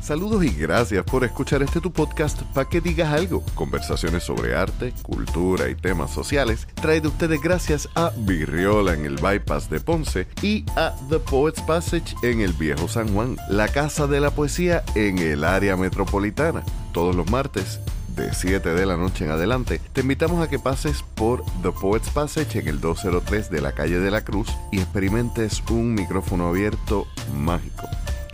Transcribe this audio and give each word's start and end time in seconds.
Saludos 0.00 0.44
y 0.44 0.48
gracias 0.48 1.04
por 1.04 1.24
escuchar 1.24 1.62
este 1.62 1.80
tu 1.80 1.92
podcast 1.92 2.42
para 2.54 2.68
que 2.68 2.80
digas 2.80 3.12
algo. 3.12 3.44
Conversaciones 3.54 4.24
sobre 4.24 4.56
arte, 4.56 4.94
cultura 5.02 5.68
y 5.68 5.74
temas 5.74 6.10
sociales. 6.10 6.66
Trae 6.74 7.00
de 7.00 7.08
ustedes 7.08 7.40
gracias 7.40 7.88
a 7.94 8.10
Virriola 8.16 8.94
en 8.94 9.04
el 9.04 9.16
Bypass 9.16 9.68
de 9.68 9.78
Ponce 9.78 10.26
y 10.42 10.64
a 10.74 10.94
The 11.10 11.18
Poets 11.18 11.60
Passage 11.62 12.14
en 12.22 12.40
el 12.40 12.54
Viejo 12.54 12.88
San 12.88 13.12
Juan, 13.12 13.36
la 13.50 13.68
casa 13.68 14.06
de 14.06 14.20
la 14.20 14.30
poesía 14.30 14.82
en 14.94 15.18
el 15.18 15.44
área 15.44 15.76
metropolitana. 15.76 16.64
Todos 16.92 17.14
los 17.14 17.30
martes 17.30 17.78
de 18.16 18.32
7 18.32 18.70
de 18.70 18.86
la 18.86 18.96
noche 18.96 19.24
en 19.24 19.30
adelante, 19.30 19.80
te 19.92 20.00
invitamos 20.00 20.42
a 20.42 20.48
que 20.48 20.58
pases 20.58 21.04
por 21.14 21.44
The 21.62 21.72
Poets 21.72 22.10
Passage 22.10 22.58
en 22.58 22.68
el 22.68 22.80
203 22.80 23.50
de 23.50 23.60
la 23.60 23.72
calle 23.72 23.98
de 23.98 24.10
la 24.10 24.24
Cruz 24.24 24.48
y 24.72 24.80
experimentes 24.80 25.62
un 25.70 25.94
micrófono 25.94 26.48
abierto 26.48 27.06
mágico. 27.34 27.86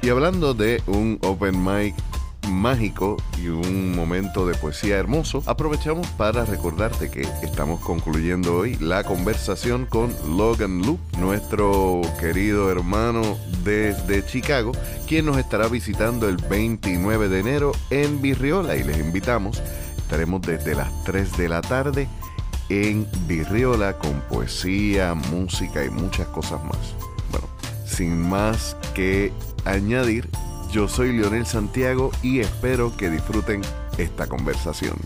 Y 0.03 0.09
hablando 0.09 0.55
de 0.55 0.83
un 0.87 1.19
open 1.23 1.65
mic 1.65 1.95
mágico 2.49 3.17
y 3.39 3.49
un 3.49 3.95
momento 3.95 4.47
de 4.47 4.55
poesía 4.55 4.97
hermoso, 4.97 5.43
aprovechamos 5.47 6.07
para 6.11 6.45
recordarte 6.45 7.11
que 7.11 7.23
estamos 7.43 7.81
concluyendo 7.81 8.57
hoy 8.57 8.77
la 8.77 9.05
conversación 9.05 9.87
con 9.87 10.15
Logan 10.37 10.83
Loop, 10.83 11.01
nuestro 11.19 12.03
querido 12.21 12.71
hermano 12.71 13.23
desde 13.65 14.25
Chicago, 14.25 14.73
quien 15.07 15.27
nos 15.27 15.39
estará 15.39 15.69
visitando 15.69 16.29
el 16.29 16.37
29 16.37 17.29
de 17.29 17.41
enero 17.41 17.73
en 17.91 18.23
Virriola 18.23 18.77
y 18.77 18.85
les 18.85 18.99
invitamos, 18.99 19.61
estaremos 19.97 20.41
desde 20.43 20.75
las 20.75 21.05
3 21.05 21.37
de 21.37 21.49
la 21.49 21.63
tarde 21.63 22.09
en 22.69 23.07
Virriola 23.27 23.99
con 23.99 24.21
poesía, 24.23 25.15
música 25.15 25.85
y 25.85 25.91
muchas 25.91 26.27
cosas 26.29 26.63
más. 26.65 26.95
Bueno, 27.31 27.49
sin 27.87 28.21
más 28.29 28.77
que 28.95 29.33
añadir, 29.67 30.29
yo 30.71 30.89
soy 30.89 31.13
Leonel 31.13 31.45
Santiago 31.45 32.11
y 32.23 32.41
espero 32.41 32.97
que 32.97 33.11
disfruten 33.11 33.63
esta 33.99 34.29
conversación. 34.29 34.97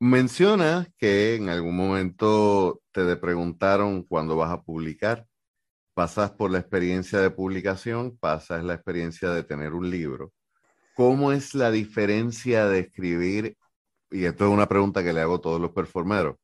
Menciona 0.00 0.88
que 0.98 1.36
en 1.36 1.48
algún 1.48 1.76
momento 1.76 2.80
te 2.90 3.16
preguntaron 3.16 4.02
cuándo 4.02 4.36
vas 4.36 4.50
a 4.50 4.62
publicar. 4.62 5.26
Pasas 5.94 6.30
por 6.32 6.50
la 6.50 6.58
experiencia 6.58 7.20
de 7.20 7.30
publicación, 7.30 8.16
pasas 8.18 8.64
la 8.64 8.74
experiencia 8.74 9.30
de 9.30 9.44
tener 9.44 9.74
un 9.74 9.90
libro. 9.90 10.32
¿Cómo 10.94 11.32
es 11.32 11.54
la 11.54 11.70
diferencia 11.70 12.66
de 12.66 12.80
escribir? 12.80 13.56
Y 14.10 14.24
esto 14.24 14.46
es 14.46 14.50
una 14.50 14.68
pregunta 14.68 15.04
que 15.04 15.12
le 15.12 15.20
hago 15.20 15.36
a 15.36 15.40
todos 15.40 15.60
los 15.60 15.72
performeros. 15.72 16.36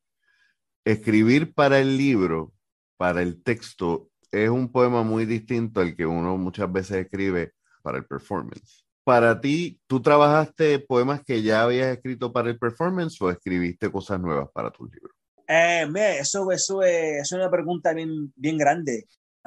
Escribir 0.84 1.54
para 1.54 1.80
el 1.80 1.96
libro, 1.96 2.52
para 2.96 3.22
el 3.22 3.42
texto, 3.42 4.07
es 4.30 4.48
un 4.48 4.70
poema 4.70 5.02
muy 5.02 5.26
distinto 5.26 5.80
al 5.80 5.96
que 5.96 6.06
uno 6.06 6.36
muchas 6.36 6.70
veces 6.70 6.98
escribe 6.98 7.54
para 7.82 7.98
el 7.98 8.06
performance. 8.06 8.84
Para 9.04 9.40
ti, 9.40 9.80
¿tú 9.86 10.02
trabajaste 10.02 10.80
poemas 10.80 11.22
que 11.24 11.42
ya 11.42 11.62
habías 11.62 11.88
escrito 11.96 12.32
para 12.32 12.50
el 12.50 12.58
performance 12.58 13.20
o 13.22 13.30
escribiste 13.30 13.90
cosas 13.90 14.20
nuevas 14.20 14.48
para 14.52 14.70
tu 14.70 14.84
libro? 14.84 15.14
Eh, 15.48 15.88
eso, 16.20 16.52
es, 16.52 17.32
una 17.32 17.50
pregunta 17.50 17.94
bien, 17.94 18.30
grande, 18.36 19.06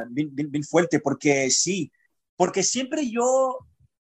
bien, 0.10 0.64
fuerte, 0.64 1.00
porque 1.00 1.52
sí, 1.52 1.92
porque 2.36 2.64
siempre 2.64 3.08
yo 3.08 3.60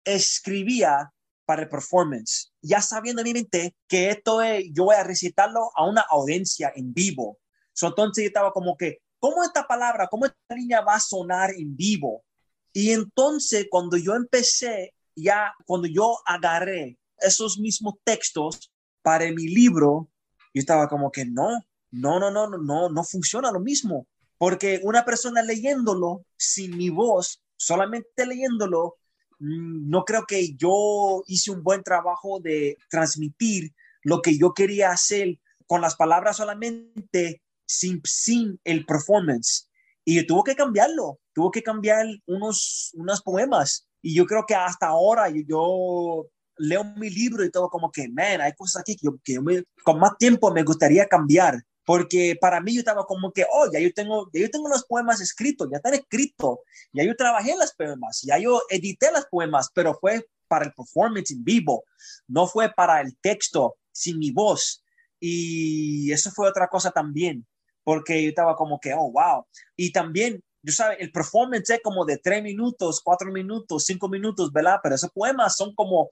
escribía 0.05 1.11
para 1.45 1.63
el 1.63 1.69
performance, 1.69 2.53
ya 2.61 2.79
sabiendo 2.79 3.21
en 3.21 3.25
mi 3.25 3.33
mente 3.33 3.75
que 3.85 4.11
esto 4.11 4.41
es, 4.41 4.63
yo 4.71 4.85
voy 4.85 4.95
a 4.95 5.03
recitarlo 5.03 5.71
a 5.75 5.85
una 5.85 6.05
audiencia 6.09 6.71
en 6.73 6.93
vivo. 6.93 7.37
entonces 7.81 8.23
yo 8.23 8.27
estaba 8.27 8.53
como 8.53 8.77
que, 8.77 8.99
¿cómo 9.23 9.41
esta 9.41 9.65
palabra, 9.65 10.09
cómo 10.11 10.25
esta 10.25 10.53
línea 10.53 10.81
va 10.81 10.95
a 10.95 10.99
sonar 10.99 11.51
en 11.51 11.77
vivo? 11.77 12.25
Y 12.73 12.89
entonces 12.89 13.67
cuando 13.69 13.95
yo 13.95 14.15
empecé, 14.15 14.93
ya 15.15 15.53
cuando 15.65 15.87
yo 15.87 16.17
agarré 16.25 16.97
esos 17.19 17.57
mismos 17.57 17.93
textos 18.03 18.69
para 19.01 19.31
mi 19.31 19.47
libro, 19.47 20.09
yo 20.53 20.59
estaba 20.59 20.89
como 20.89 21.09
que 21.09 21.23
no, 21.23 21.47
no, 21.91 22.19
no, 22.19 22.31
no, 22.31 22.49
no, 22.49 22.89
no 22.89 23.03
funciona 23.05 23.49
lo 23.49 23.61
mismo. 23.61 24.07
Porque 24.37 24.81
una 24.83 25.05
persona 25.05 25.41
leyéndolo 25.41 26.25
sin 26.35 26.75
mi 26.75 26.89
voz, 26.89 27.41
solamente 27.55 28.25
leyéndolo, 28.25 28.97
mm, 29.39 29.89
no 29.89 30.03
creo 30.03 30.25
que 30.27 30.53
yo 30.55 31.23
hice 31.27 31.49
un 31.49 31.63
buen 31.63 31.81
trabajo 31.81 32.41
de 32.41 32.77
transmitir 32.89 33.73
lo 34.01 34.21
que 34.21 34.37
yo 34.37 34.53
quería 34.53 34.91
hacer 34.91 35.39
con 35.65 35.79
las 35.79 35.95
palabras 35.95 36.35
solamente 36.35 37.42
sin, 37.65 38.01
sin 38.03 38.59
el 38.63 38.85
performance. 38.85 39.69
Y 40.05 40.25
tuvo 40.25 40.43
que 40.43 40.55
cambiarlo, 40.55 41.19
tuvo 41.33 41.51
que 41.51 41.63
cambiar 41.63 42.05
unos, 42.25 42.91
unos 42.93 43.21
poemas. 43.21 43.87
Y 44.01 44.15
yo 44.15 44.25
creo 44.25 44.45
que 44.45 44.55
hasta 44.55 44.87
ahora 44.87 45.29
yo, 45.29 46.27
leo 46.57 46.83
mi 46.83 47.09
libro 47.09 47.43
y 47.43 47.51
todo 47.51 47.69
como 47.69 47.91
que, 47.91 48.09
man, 48.09 48.41
hay 48.41 48.53
cosas 48.53 48.81
aquí 48.81 48.95
que, 48.95 49.07
yo, 49.33 49.41
con 49.83 49.99
más 49.99 50.17
tiempo 50.17 50.51
me 50.51 50.63
gustaría 50.63 51.07
cambiar. 51.07 51.61
Porque 51.85 52.37
para 52.39 52.61
mí 52.61 52.73
yo 52.73 52.79
estaba 52.79 53.05
como 53.05 53.33
que, 53.33 53.45
oh, 53.51 53.69
ya 53.71 53.79
yo 53.79 53.93
tengo, 53.93 54.29
ya 54.33 54.41
yo 54.41 54.49
tengo 54.49 54.69
los 54.69 54.85
poemas 54.85 55.19
escritos, 55.19 55.67
ya 55.69 55.77
están 55.77 55.93
escritos, 55.93 56.59
ya 56.93 57.03
yo 57.03 57.13
trabajé 57.13 57.55
los 57.57 57.73
poemas, 57.73 58.21
ya 58.21 58.37
yo 58.37 58.61
edité 58.69 59.11
los 59.11 59.25
poemas, 59.25 59.69
pero 59.73 59.93
fue 59.99 60.25
para 60.47 60.65
el 60.65 60.73
performance 60.73 61.31
en 61.31 61.43
vivo, 61.43 61.83
no 62.25 62.47
fue 62.47 62.71
para 62.73 63.01
el 63.01 63.17
texto 63.17 63.75
sin 63.91 64.17
mi 64.17 64.31
voz. 64.31 64.81
Y 65.19 66.09
eso 66.13 66.31
fue 66.31 66.47
otra 66.47 66.69
cosa 66.69 66.91
también 66.91 67.45
porque 67.83 68.21
yo 68.21 68.29
estaba 68.29 68.55
como 68.55 68.79
que, 68.79 68.93
oh, 68.93 69.11
wow. 69.11 69.45
Y 69.75 69.91
también, 69.91 70.41
yo 70.61 70.73
sabes, 70.73 70.97
el 70.99 71.11
performance 71.11 71.69
es 71.69 71.81
como 71.83 72.05
de 72.05 72.17
tres 72.17 72.41
minutos, 72.41 73.01
cuatro 73.03 73.31
minutos, 73.31 73.85
cinco 73.85 74.07
minutos, 74.09 74.51
¿verdad? 74.51 74.79
Pero 74.81 74.95
esos 74.95 75.11
poemas 75.11 75.55
son 75.55 75.73
como 75.75 76.09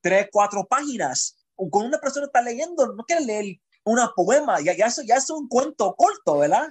tres, 0.00 0.28
cuatro 0.30 0.66
páginas. 0.66 1.36
Con 1.54 1.86
una 1.86 1.98
persona 1.98 2.26
está 2.26 2.42
leyendo, 2.42 2.92
no 2.94 3.04
quiere 3.04 3.24
leer 3.24 3.56
una 3.84 4.10
poema, 4.14 4.60
ya, 4.60 4.76
ya, 4.76 4.88
ya 5.06 5.14
es 5.14 5.30
un 5.30 5.48
cuento 5.48 5.94
corto, 5.94 6.38
¿verdad? 6.38 6.68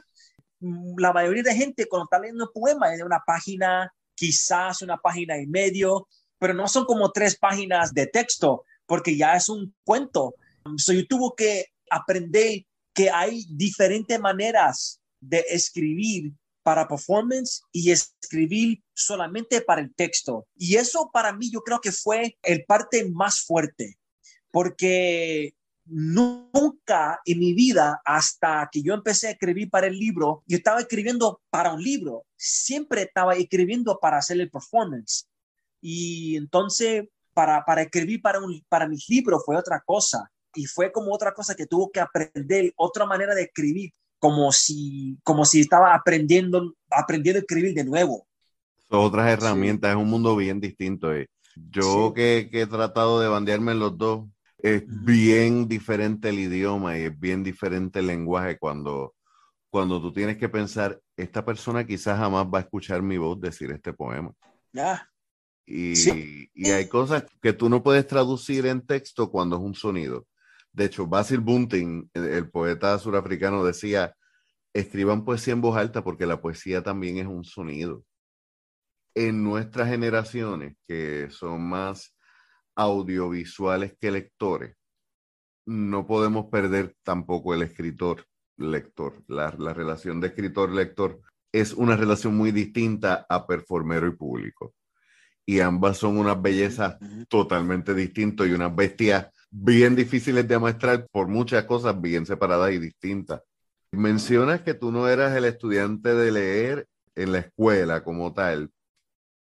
Mm, 0.60 1.00
la 1.00 1.14
mayoría 1.14 1.44
de 1.44 1.56
gente 1.56 1.88
cuando 1.88 2.06
está 2.06 2.20
leyendo 2.20 2.46
un 2.46 2.62
poema 2.62 2.92
es 2.92 3.00
de 3.00 3.04
una 3.04 3.22
página, 3.26 3.92
quizás 4.14 4.82
una 4.82 4.98
página 4.98 5.38
y 5.38 5.48
medio, 5.48 6.08
pero 6.38 6.54
no 6.54 6.68
son 6.68 6.86
como 6.86 7.12
tres 7.12 7.38
páginas 7.38 7.94
de 7.94 8.08
texto, 8.08 8.66
porque 8.86 9.18
ya 9.18 9.36
es 9.36 9.50
un 9.50 9.74
cuento. 9.84 10.36
So, 10.78 10.94
yo 10.94 11.08
tuve 11.08 11.30
que 11.38 11.66
aprender 11.90 12.66
que 12.96 13.10
hay 13.10 13.46
diferentes 13.50 14.20
maneras 14.20 15.02
de 15.20 15.44
escribir 15.50 16.34
para 16.64 16.88
performance 16.88 17.62
y 17.72 17.92
escribir 17.92 18.82
solamente 18.94 19.62
para 19.62 19.82
el 19.82 19.94
texto. 19.94 20.48
Y 20.56 20.78
eso 20.78 21.12
para 21.14 21.34
mí 21.34 21.52
yo 21.52 21.62
creo 21.62 21.80
que 21.80 21.92
fue 21.92 22.38
el 22.42 22.66
parte 22.66 23.08
más 23.12 23.42
fuerte, 23.42 24.00
porque 24.50 25.54
nunca 25.86 27.20
en 27.26 27.40
mi 27.40 27.54
vida, 27.54 28.02
hasta 28.06 28.68
que 28.72 28.82
yo 28.82 28.94
empecé 28.94 29.28
a 29.28 29.32
escribir 29.32 29.70
para 29.70 29.88
el 29.88 30.00
libro, 30.00 30.44
yo 30.48 30.58
estaba 30.58 30.80
escribiendo 30.80 31.42
para 31.52 31.74
un 31.74 31.84
libro, 31.84 32.26
siempre 32.36 33.04
estaba 33.04 33.36
escribiendo 33.36 34.00
para 34.00 34.18
hacer 34.18 34.40
el 34.40 34.50
performance. 34.50 35.28
Y 35.82 36.36
entonces, 36.38 37.04
para, 37.34 37.64
para 37.66 37.84
escribir 37.84 38.22
para, 38.22 38.40
un, 38.40 38.66
para 38.70 38.88
mis 38.88 39.08
libros 39.10 39.44
fue 39.46 39.58
otra 39.58 39.84
cosa 39.86 40.32
y 40.56 40.66
fue 40.66 40.92
como 40.92 41.14
otra 41.14 41.34
cosa 41.34 41.56
que 41.56 41.66
tuvo 41.66 41.92
que 41.92 42.00
aprender, 42.00 42.74
otra 42.76 43.06
manera 43.06 43.36
de 43.36 43.44
escribir, 43.44 43.92
como 44.20 44.52
si, 44.52 45.18
como 45.24 45.46
si 45.46 45.62
estaba 45.62 45.94
aprendiendo, 45.94 46.74
aprendiendo 46.90 47.40
a 47.40 47.42
escribir 47.42 47.74
de 47.74 47.84
nuevo. 47.84 48.28
Son 48.90 49.00
otras 49.00 49.32
herramientas, 49.32 49.92
es 49.92 49.98
un 49.98 50.10
mundo 50.10 50.36
bien 50.36 50.60
distinto. 50.60 51.14
Eh. 51.14 51.28
Yo 51.56 52.14
que, 52.14 52.50
que, 52.52 52.62
he 52.62 52.68
tratado 52.68 53.20
de 53.20 53.28
bandearme 53.28 53.74
en 53.74 53.80
los 53.80 53.98
dos, 53.98 54.26
es 54.58 54.84
bien 54.88 55.68
diferente 55.68 56.30
el 56.30 56.40
idioma 56.40 56.98
y 56.98 57.04
es 57.04 57.20
bien 57.20 57.44
diferente 57.44 58.00
el 58.00 58.08
lenguaje 58.08 58.58
cuando, 58.58 59.14
cuando 59.70 60.02
tú 60.02 60.12
tienes 60.12 60.38
que 60.38 60.50
pensar, 60.50 61.00
esta 61.18 61.46
persona 61.46 61.86
quizás 61.86 62.18
jamás 62.18 62.48
va 62.48 62.60
a 62.60 62.62
escuchar 62.62 63.02
mi 63.02 63.18
voz 63.18 63.40
decir 63.40 63.72
este 63.72 63.94
poema. 63.94 64.34
Y, 65.66 66.50
y, 66.54 66.70
hay 66.70 66.88
cosas 66.88 67.26
que 67.42 67.54
tú 67.54 67.70
no 67.70 67.82
puedes 67.82 68.06
traducir 68.06 68.66
en 68.68 68.82
texto 68.82 69.32
cuando 69.32 69.56
es 69.56 69.62
un 69.62 69.74
sonido. 69.74 70.26
De 70.76 70.86
hecho, 70.86 71.08
Basil 71.08 71.40
Bunting, 71.40 72.10
el 72.14 72.50
poeta 72.50 73.00
surafricano, 73.00 73.64
decía, 73.64 74.14
escriban 74.74 75.24
poesía 75.24 75.54
en 75.54 75.62
voz 75.62 75.78
alta 75.78 76.04
porque 76.04 76.26
la 76.26 76.42
poesía 76.42 76.84
también 76.84 77.18
es 77.18 77.28
un 77.28 77.46
sonido. 77.46 78.04
En 79.14 79.42
nuestras 79.42 79.88
generaciones, 79.88 80.76
que 80.86 81.30
son 81.30 81.70
más 81.70 82.14
audiovisuales 82.76 83.96
que 84.02 84.12
lectores, 84.12 84.76
no 85.66 86.06
podemos 86.06 86.48
perder 86.48 86.94
tampoco 87.04 87.54
el 87.54 87.62
escritor-lector. 87.62 89.24
La, 89.28 89.56
la, 89.58 89.74
relación 89.74 90.20
de 90.20 90.28
escritor-lector 90.28 91.22
es 91.54 91.72
una 91.72 91.96
relación 91.96 92.36
muy 92.36 92.52
distinta 92.52 93.26
a 93.30 93.48
performero 93.48 94.08
y 94.08 94.12
público. 94.12 94.76
Y 95.46 95.62
ambas 95.62 96.00
son 96.00 96.18
unas 96.18 96.42
bellezas 96.42 96.98
totalmente 97.30 97.94
distintas 97.94 98.48
y 98.48 98.52
unas 98.52 98.76
bestias 98.76 99.28
bien 99.50 99.96
difíciles 99.96 100.48
de 100.48 100.58
muestrar 100.58 101.08
por 101.12 101.28
muchas 101.28 101.66
cosas 101.66 102.00
bien 102.00 102.26
separadas 102.26 102.72
y 102.72 102.80
distintas. 102.80 103.42
Mencionas 103.92 104.62
que 104.62 104.74
tú 104.74 104.92
no 104.92 105.08
eras 105.08 105.36
el 105.36 105.46
estudiante 105.46 106.14
de 106.14 106.32
leer 106.32 106.88
en 107.16 107.32
la 107.32 107.40
escuela 107.40 108.04
como 108.04 108.34
tal, 108.34 108.72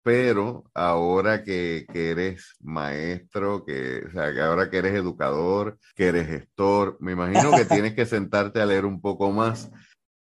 pero 0.02 0.64
ahora 0.74 1.42
que, 1.44 1.86
que, 1.92 2.10
eres 2.10 2.56
maestro, 2.60 3.64
que, 3.64 4.02
o 4.08 4.10
sea, 4.10 4.32
que 4.32 4.40
ahora 4.40 4.68
que 4.68 4.78
eres 4.78 4.94
educador, 4.94 5.78
que 5.94 6.08
eres 6.08 6.26
gestor, 6.26 6.96
me 7.00 7.12
imagino 7.12 7.50
que 7.52 7.64
tienes 7.64 7.94
que 7.94 8.06
sentarte 8.06 8.60
a 8.60 8.66
leer 8.66 8.84
un 8.84 9.00
poco 9.00 9.30
más. 9.30 9.70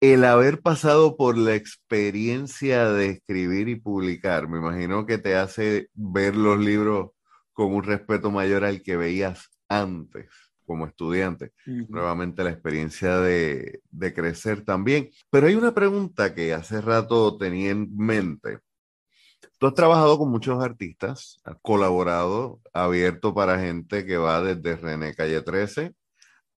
El 0.01 0.25
haber 0.25 0.61
pasado 0.61 1.17
por 1.17 1.37
la 1.37 1.55
experiencia 1.55 2.91
de 2.91 3.07
escribir 3.07 3.69
y 3.69 3.77
publicar, 3.77 4.49
me 4.49 4.59
imagino 4.59 5.07
que 5.07 5.19
te 5.19 5.37
hace 5.37 5.89
ver 5.95 6.37
los 6.37 6.59
libros 6.59 7.11
con 7.53 7.75
un 7.75 7.83
respeto 7.83 8.31
mayor 8.31 8.65
al 8.65 8.83
que 8.83 8.97
veías 8.97 9.51
antes 9.71 10.29
como 10.67 10.87
estudiante. 10.87 11.53
Nuevamente 11.67 12.45
la 12.45 12.51
experiencia 12.51 13.19
de, 13.19 13.81
de 13.91 14.15
crecer 14.15 14.65
también. 14.65 15.11
Pero 15.31 15.47
hay 15.47 15.55
una 15.55 15.73
pregunta 15.73 16.35
que 16.35 16.53
hace 16.53 16.83
rato 16.83 17.39
tenía 17.39 17.71
en 17.71 17.97
mente 17.97 18.61
Tú 19.61 19.67
has 19.67 19.75
trabajado 19.75 20.19
con 20.19 20.31
muchos 20.31 20.63
artistas, 20.65 21.39
has 21.45 21.57
colaborado, 21.61 22.61
abierto 22.73 23.35
para 23.35 23.59
gente 23.59 24.07
que 24.07 24.17
va 24.17 24.43
desde 24.43 24.77
René 24.77 25.15
Calle 25.15 25.43
13 25.43 25.93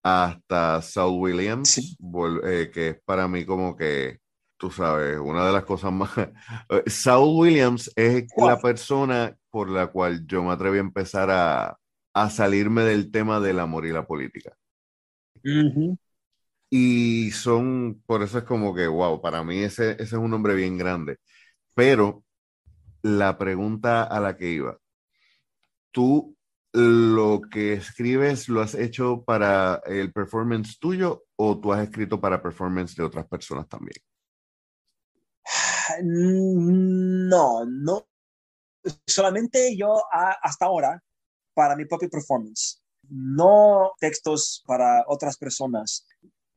hasta 0.04 0.81
Saul 0.81 1.21
Williams, 1.21 1.98
eh, 2.45 2.71
que 2.74 2.89
es 2.89 3.01
para 3.04 3.27
mí 3.27 3.45
como 3.45 3.75
que, 3.75 4.19
tú 4.57 4.71
sabes, 4.71 5.19
una 5.19 5.45
de 5.45 5.51
las 5.51 5.65
cosas 5.65 5.92
más... 5.92 6.12
Saul 6.88 7.42
Williams 7.42 7.92
es 7.95 8.25
la 8.38 8.57
persona 8.57 9.36
por 9.50 9.69
la 9.69 9.88
cual 9.88 10.25
yo 10.25 10.42
me 10.42 10.54
atreví 10.54 10.77
a 10.77 10.81
empezar 10.81 11.30
a, 11.30 11.77
a 12.13 12.30
salirme 12.30 12.83
del 12.83 13.12
tema 13.12 13.39
del 13.39 13.60
amor 13.60 13.86
y 13.86 13.92
la 13.92 14.06
política. 14.06 14.56
Y 16.69 17.31
son, 17.31 18.01
por 18.06 18.24
eso 18.24 18.39
es 18.39 18.44
como 18.45 18.74
que, 18.74 18.88
wow, 18.88 19.21
para 19.21 19.44
mí 19.44 19.60
ese, 19.60 19.92
ese 19.92 20.04
es 20.04 20.13
un 20.13 20.33
hombre 20.33 20.56
bien 20.56 20.77
grande. 20.77 21.18
Pero 21.75 22.24
la 23.01 23.38
pregunta 23.38 24.04
a 24.04 24.19
la 24.19 24.38
que 24.38 24.50
iba. 24.50 24.77
¿Tú 25.92 26.36
lo 26.71 27.42
que 27.51 27.74
escribes 27.74 28.50
lo 28.50 28.62
has 28.62 28.74
hecho 28.74 29.24
para 29.24 29.81
el 29.86 30.12
performance 30.12 30.80
tuyo 30.80 31.24
o 31.36 31.60
tú 31.60 31.71
has 31.71 31.83
escrito 31.83 32.19
para 32.19 32.42
performance 32.42 32.95
de 32.95 33.04
otras 33.04 33.27
personas 33.27 33.68
también? 33.68 33.98
No, 36.04 37.65
no. 37.65 38.07
Solamente 39.06 39.75
yo 39.77 40.01
hasta 40.42 40.65
ahora 40.65 41.04
para 41.53 41.75
mi 41.75 41.85
propio 41.85 42.09
performance, 42.09 42.81
no 43.09 43.91
textos 44.00 44.63
para 44.65 45.03
otras 45.07 45.38
personas. 45.38 46.05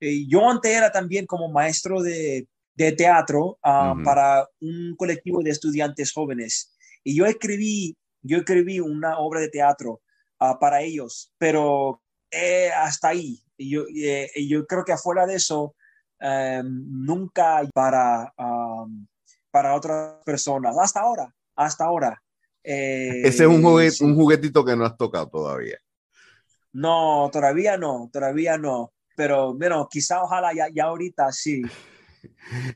Eh, 0.00 0.26
yo 0.26 0.48
antes 0.48 0.70
era 0.70 0.90
también 0.92 1.26
como 1.26 1.48
maestro 1.48 2.02
de 2.02 2.46
de 2.76 2.92
teatro 2.92 3.58
ah, 3.62 3.94
para 4.04 4.46
un 4.60 4.94
colectivo 4.96 5.42
de 5.42 5.50
estudiantes 5.50 6.12
jóvenes. 6.12 6.76
Y 7.02 7.16
yo 7.16 7.24
escribí, 7.24 7.96
yo 8.22 8.38
escribí 8.38 8.80
una 8.80 9.18
obra 9.18 9.40
de 9.40 9.48
teatro 9.48 10.02
ah, 10.38 10.58
para 10.58 10.82
ellos, 10.82 11.32
pero 11.38 12.02
eh, 12.30 12.70
hasta 12.70 13.08
ahí. 13.08 13.42
Y 13.56 13.70
yo, 13.70 13.84
eh, 13.96 14.30
yo 14.46 14.66
creo 14.66 14.84
que 14.84 14.92
afuera 14.92 15.26
de 15.26 15.36
eso, 15.36 15.74
em, 16.20 16.84
nunca 16.86 17.62
para, 17.72 18.32
para 19.50 19.74
otras 19.74 20.22
personas, 20.24 20.76
hasta 20.78 21.00
ahora, 21.00 21.34
hasta 21.56 21.84
ahora. 21.84 22.22
Eh, 22.68 23.22
Ese 23.22 23.44
es 23.44 23.48
un, 23.48 23.64
un 23.64 24.16
juguetito 24.16 24.64
que 24.64 24.74
no 24.74 24.84
has 24.84 24.96
tocado 24.96 25.28
todavía. 25.28 25.78
No, 26.72 27.30
todavía 27.32 27.78
no, 27.78 28.10
todavía 28.12 28.58
no. 28.58 28.92
Pero 29.16 29.54
bueno, 29.54 29.88
quizá 29.88 30.22
ojalá 30.22 30.52
ya, 30.52 30.66
ya 30.74 30.84
ahorita 30.84 31.30
sí. 31.32 31.62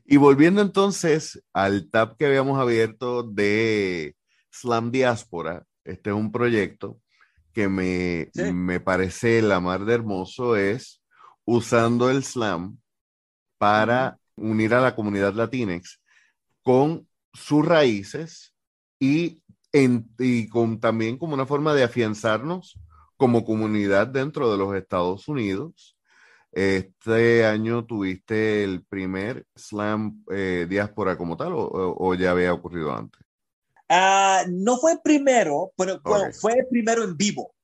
Y 0.07 0.17
volviendo 0.17 0.63
entonces 0.63 1.43
al 1.53 1.91
tab 1.91 2.17
que 2.17 2.27
habíamos 2.27 2.61
abierto 2.61 3.25
de 3.25 4.15
Slam 4.53 4.93
Diáspora, 4.93 5.65
este 5.85 6.11
es 6.11 6.17
un 6.17 6.31
proyecto 6.31 7.01
que 7.53 7.69
me, 7.69 8.31
me 8.53 8.79
parece 8.79 9.43
la 9.43 9.59
mar 9.59 9.85
de 9.85 9.95
hermoso, 9.95 10.57
es 10.57 11.03
usando 11.45 12.11
el 12.11 12.23
slam 12.23 12.79
para 13.59 14.19
unir 14.37 14.73
a 14.75 14.81
la 14.81 14.95
comunidad 14.95 15.35
latinex 15.35 16.01
con 16.63 17.09
sus 17.33 17.67
raíces 17.67 18.55
y, 19.01 19.43
y 19.73 20.49
con, 20.49 20.81
también 20.81 21.17
como 21.17 21.35
una 21.35 21.47
forma 21.47 21.75
de 21.75 21.85
afianzarnos 21.85 22.79
como 23.17 23.45
comunidad 23.45 24.07
dentro 24.07 24.51
de 24.51 24.59
los 24.59 24.75
Estados 24.75 25.29
Unidos 25.29 25.97
este 26.53 27.45
año 27.45 27.85
tuviste 27.87 28.65
el 28.65 28.85
primer 28.85 29.47
slam 29.55 30.25
eh, 30.33 30.67
diáspora 30.69 31.17
como 31.17 31.37
tal 31.37 31.53
o, 31.55 32.15
ya 32.15 32.33
había 32.33 32.53
ocurrido 32.53 32.93
antes? 32.93 33.21
Ah, 33.89 34.45
no 34.49 34.77
fue 34.79 35.01
primero, 35.03 35.73
pero 35.77 36.01
fue 36.33 36.55
el 36.55 36.67
primero 36.67 37.05
en 37.05 37.17
vivo. 37.17 37.55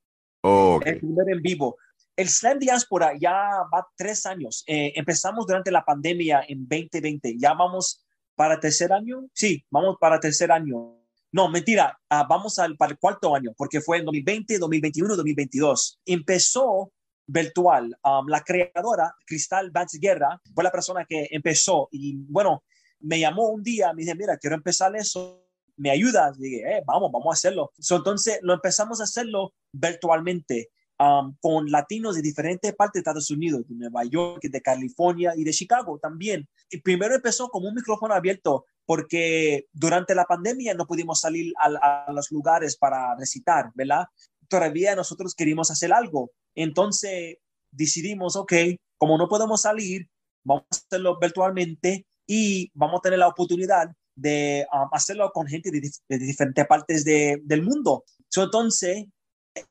El 0.84 0.98
primero 1.00 1.28
en 1.28 1.42
vivo. 1.42 1.76
El 2.14 2.28
slam 2.28 2.58
diáspora 2.58 3.12
ya 3.18 3.32
va 3.72 3.86
tres 3.96 4.24
años. 4.24 4.64
Eh, 4.66 4.92
empezamos 4.94 5.46
durante 5.46 5.70
la 5.70 5.84
pandemia 5.84 6.44
en 6.48 6.66
2020. 6.68 7.36
Ya 7.38 7.54
vamos 7.54 8.06
para 8.34 8.58
tercer 8.58 8.92
año. 8.92 9.26
Sí, 9.34 9.64
vamos 9.70 9.96
para 10.00 10.18
tercer 10.20 10.50
año. 10.52 10.94
No, 11.36 11.50
mentira, 11.50 12.00
ah, 12.08 12.26
vamos 12.26 12.58
al, 12.58 12.78
para 12.78 12.92
el 12.92 12.98
cuarto 12.98 13.34
año, 13.34 13.52
porque 13.58 13.82
fue 13.82 13.98
en 13.98 14.06
2020, 14.06 14.58
2021, 14.58 15.16
2022. 15.16 16.00
Empezó 16.06 16.94
virtual. 17.26 17.94
Um, 18.02 18.26
la 18.26 18.40
creadora, 18.40 19.14
Cristal 19.26 19.70
Vance 19.70 19.98
Guerra, 20.00 20.40
fue 20.54 20.64
la 20.64 20.72
persona 20.72 21.04
que 21.04 21.28
empezó 21.30 21.90
y 21.92 22.16
bueno, 22.16 22.64
me 23.00 23.20
llamó 23.20 23.50
un 23.50 23.62
día, 23.62 23.92
me 23.92 24.00
dice, 24.00 24.14
mira, 24.14 24.38
quiero 24.38 24.56
empezar 24.56 24.96
eso, 24.96 25.46
¿me 25.76 25.90
ayudas? 25.90 26.38
dije, 26.38 26.78
eh, 26.78 26.82
vamos, 26.86 27.12
vamos 27.12 27.28
a 27.28 27.34
hacerlo. 27.34 27.70
entonces 27.90 28.38
lo 28.40 28.54
empezamos 28.54 29.02
a 29.02 29.04
hacerlo 29.04 29.52
virtualmente. 29.72 30.70
Um, 30.98 31.36
con 31.42 31.70
latinos 31.70 32.16
de 32.16 32.22
diferentes 32.22 32.74
partes 32.74 32.94
de 32.94 33.00
Estados 33.00 33.30
Unidos, 33.30 33.68
de 33.68 33.74
Nueva 33.74 34.02
York, 34.04 34.42
de 34.44 34.62
California 34.62 35.34
y 35.36 35.44
de 35.44 35.52
Chicago 35.52 35.98
también. 35.98 36.48
Y 36.70 36.80
primero 36.80 37.14
empezó 37.14 37.48
como 37.50 37.68
un 37.68 37.74
micrófono 37.74 38.14
abierto 38.14 38.64
porque 38.86 39.66
durante 39.74 40.14
la 40.14 40.24
pandemia 40.24 40.72
no 40.72 40.86
pudimos 40.86 41.20
salir 41.20 41.52
a, 41.62 42.06
a 42.06 42.12
los 42.14 42.30
lugares 42.30 42.78
para 42.78 43.14
recitar, 43.14 43.72
¿verdad? 43.74 44.06
Todavía 44.48 44.96
nosotros 44.96 45.34
queríamos 45.34 45.70
hacer 45.70 45.92
algo 45.92 46.30
entonces 46.56 47.36
decidimos, 47.70 48.34
ok, 48.34 48.52
como 48.98 49.16
no 49.18 49.28
podemos 49.28 49.60
salir, 49.60 50.08
vamos 50.42 50.64
a 50.72 50.76
hacerlo 50.76 51.18
virtualmente 51.20 52.06
y 52.26 52.70
vamos 52.74 52.98
a 52.98 53.02
tener 53.02 53.18
la 53.20 53.28
oportunidad 53.28 53.92
de 54.16 54.66
um, 54.72 54.88
hacerlo 54.92 55.30
con 55.32 55.46
gente 55.46 55.70
de, 55.70 56.18
diferentes 56.18 56.66
partes 56.66 57.04
del 57.04 57.62
mundo. 57.62 58.04
entonces 58.34 59.04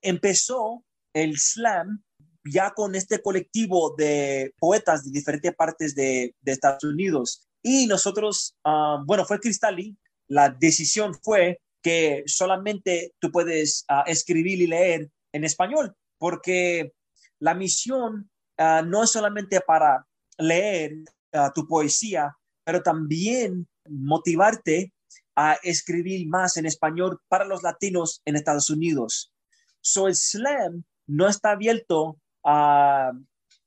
empezó 0.02 0.84
el 1.16 1.38
slam 1.38 2.04
ya 2.44 2.72
con 2.72 2.94
este 2.94 3.22
colectivo 3.22 3.96
de 3.98 4.54
poetas 4.60 5.04
de 5.04 5.12
diferentes 5.12 5.56
partes 5.56 5.96
de, 5.96 6.36
Estados 6.46 6.84
Unidos. 6.84 7.48
Y 7.64 7.88
nosotros, 7.88 8.56
um, 8.64 9.04
bueno, 9.08 9.26
fue 9.26 9.40
Cristali, 9.40 9.98
la 10.28 10.50
decisión 10.50 11.16
fue 11.24 11.60
que 11.82 12.24
solamente 12.28 13.14
tú 13.20 13.32
puedes 13.32 13.86
uh, 13.90 14.04
escribir 14.06 14.62
y 14.62 14.68
leer 14.68 15.10
en 15.32 15.44
español 15.44 15.96
porque 16.18 16.94
la 17.40 17.54
misión 17.54 18.30
ah, 18.58 18.82
no 18.86 19.04
es 19.04 19.12
solamente 19.12 19.62
para 19.62 20.06
leer 20.38 20.94
ah, 21.34 21.52
tu 21.54 21.68
poesía, 21.68 22.36
pero 22.64 22.82
también 22.82 23.68
motivarte 23.90 24.94
a 25.36 25.54
escribir 25.64 26.28
más 26.28 26.58
en 26.58 26.66
español 26.66 27.20
para 27.28 27.46
los 27.46 27.62
latinos 27.62 28.22
en 28.26 28.36
Estados 28.36 28.70
Unidos. 28.70 29.34
So 29.82 30.08
el 30.08 30.16
slam 30.16 30.84
no 31.08 31.28
está 31.28 31.52
abierto 31.52 32.18
a 32.44 33.12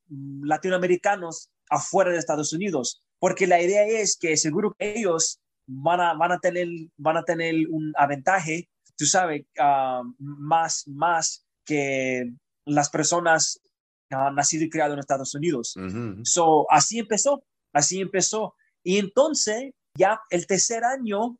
latinoamericanos 0.09 1.49
afuera 1.69 2.11
de 2.11 2.17
Estados 2.17 2.53
Unidos, 2.53 3.03
porque 3.19 3.47
la 3.47 3.61
idea 3.61 3.83
es 3.85 4.17
que 4.17 4.37
seguro 4.37 4.75
que 4.77 4.97
ellos 4.97 5.39
van 5.67 6.01
a, 6.01 6.13
van 6.13 6.31
a, 6.31 6.39
tener, 6.39 6.67
van 6.97 7.17
a 7.17 7.23
tener 7.23 7.55
un 7.69 7.93
aventaje, 7.95 8.69
tú 8.97 9.05
sabes, 9.05 9.45
ah, 9.59 10.01
más, 10.17 10.87
más 10.87 11.45
que 11.65 12.31
las 12.65 12.89
personas 12.89 13.61
han 14.09 14.35
nacido 14.35 14.65
y 14.65 14.69
criado 14.69 14.93
en 14.93 14.99
Estados 14.99 15.35
Unidos. 15.35 15.75
so, 16.23 16.65
así 16.71 16.99
empezó, 16.99 17.43
así 17.73 18.01
empezó. 18.01 18.55
Y 18.83 18.97
entonces, 18.97 19.71
ya 19.95 20.19
el 20.29 20.47
tercer 20.47 20.83
año, 20.83 21.37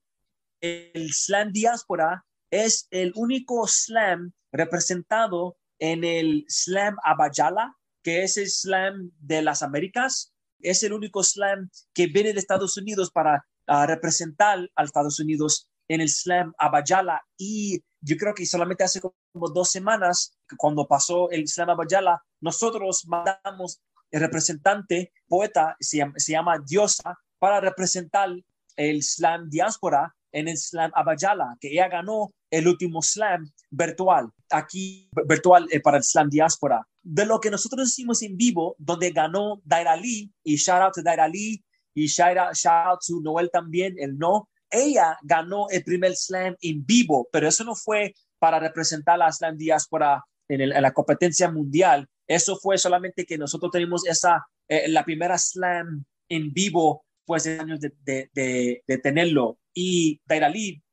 el 0.62 1.12
slam 1.14 1.52
diáspora 1.52 2.26
es 2.52 2.88
el 2.92 3.14
único 3.16 3.66
slam 3.68 4.34
representado 4.52 5.58
en 5.80 6.04
el 6.04 6.46
slam 6.48 6.98
Abayala, 7.04 7.76
que 8.04 8.24
es 8.24 8.38
el 8.38 8.50
slam 8.50 9.12
de 9.20 9.42
las 9.42 9.64
Américas. 9.64 10.34
Es 10.62 10.84
el 10.84 10.94
único 10.94 11.24
slam 11.24 11.70
que 11.94 12.08
viene 12.08 12.34
de 12.34 12.40
Estados 12.40 12.78
Unidos 12.78 13.12
para 13.12 13.46
ah, 13.68 13.86
representar 13.86 14.70
a 14.76 14.84
Estados 14.84 15.20
Unidos 15.20 15.70
en 15.88 16.02
el 16.02 16.10
slam 16.10 16.54
Abayala. 16.58 17.22
Y 17.38 17.82
yo 18.02 18.16
creo 18.18 18.34
que 18.34 18.46
solamente 18.46 18.84
hace 18.84 19.02
como 19.02 19.50
dos 19.50 19.72
semanas, 19.72 20.38
cuando 20.58 20.88
pasó 20.88 21.30
el 21.32 21.48
Slam 21.48 21.70
Abayala, 21.70 22.24
nosotros 22.40 23.06
mandamos 23.08 23.82
el 24.12 24.22
representante, 24.22 25.12
poeta, 25.28 25.76
se 25.80 26.06
llama, 26.28 26.60
Diosa, 26.66 27.20
para 27.38 27.60
representar 27.60 28.30
el 28.76 29.04
Slam 29.04 29.50
Diáspora 29.50 30.16
en 30.32 30.48
el 30.48 30.58
slam 30.58 30.92
Abayala, 30.94 31.58
que 31.60 31.70
ella 31.72 31.88
ganó 31.88 32.34
el 32.52 32.68
último 32.68 33.02
slam 33.02 33.50
virtual, 33.70 34.30
aquí 34.50 35.10
virtual 35.28 35.68
eh, 35.72 35.80
para 35.80 35.98
el 35.98 36.04
slam 36.04 36.30
diáspora. 36.30 36.86
De 37.02 37.26
lo 37.26 37.40
que 37.40 37.52
nosotros 37.52 37.90
hicimos 37.90 38.22
en 38.22 38.38
vivo, 38.38 38.76
donde 38.78 39.12
ganó 39.12 39.62
Daira 39.64 39.96
Lee, 39.96 40.32
y 40.44 40.56
shout 40.56 40.82
out 40.82 40.94
to 40.94 41.02
Daira 41.02 41.28
Lee, 41.28 41.64
y 41.94 42.08
shout 42.08 42.38
out, 42.38 42.56
shout 42.56 42.88
out 42.88 43.00
to 43.06 43.20
Noel 43.22 43.50
también, 43.52 43.96
el 43.98 44.18
no. 44.18 44.50
Ella 44.70 45.18
ganó 45.24 45.68
el 45.70 45.84
primer 45.84 46.16
slam 46.16 46.56
en 46.62 46.86
vivo, 46.86 47.28
pero 47.32 47.48
eso 47.48 47.64
no 47.64 47.76
fue 47.76 48.14
para 48.38 48.60
representar 48.60 49.18
la 49.18 49.32
slam 49.32 49.58
diáspora 49.58 50.24
en, 50.48 50.70
la 50.70 50.92
competencia 50.92 51.52
mundial. 51.52 52.08
Eso 52.28 52.58
fue 52.58 52.78
solamente 52.78 53.26
que 53.26 53.38
nosotros 53.38 53.72
tenemos 53.72 54.06
esa, 54.06 54.46
eh, 54.68 54.88
la 54.88 55.04
primera 55.04 55.38
slam 55.38 56.06
en 56.30 56.54
vivo 56.54 57.04
después 57.30 57.44
de 57.44 57.60
años 57.60 57.80
de, 57.80 59.00
tenerlo. 59.04 59.60
Y 59.82 60.20
Dairali 60.26 60.84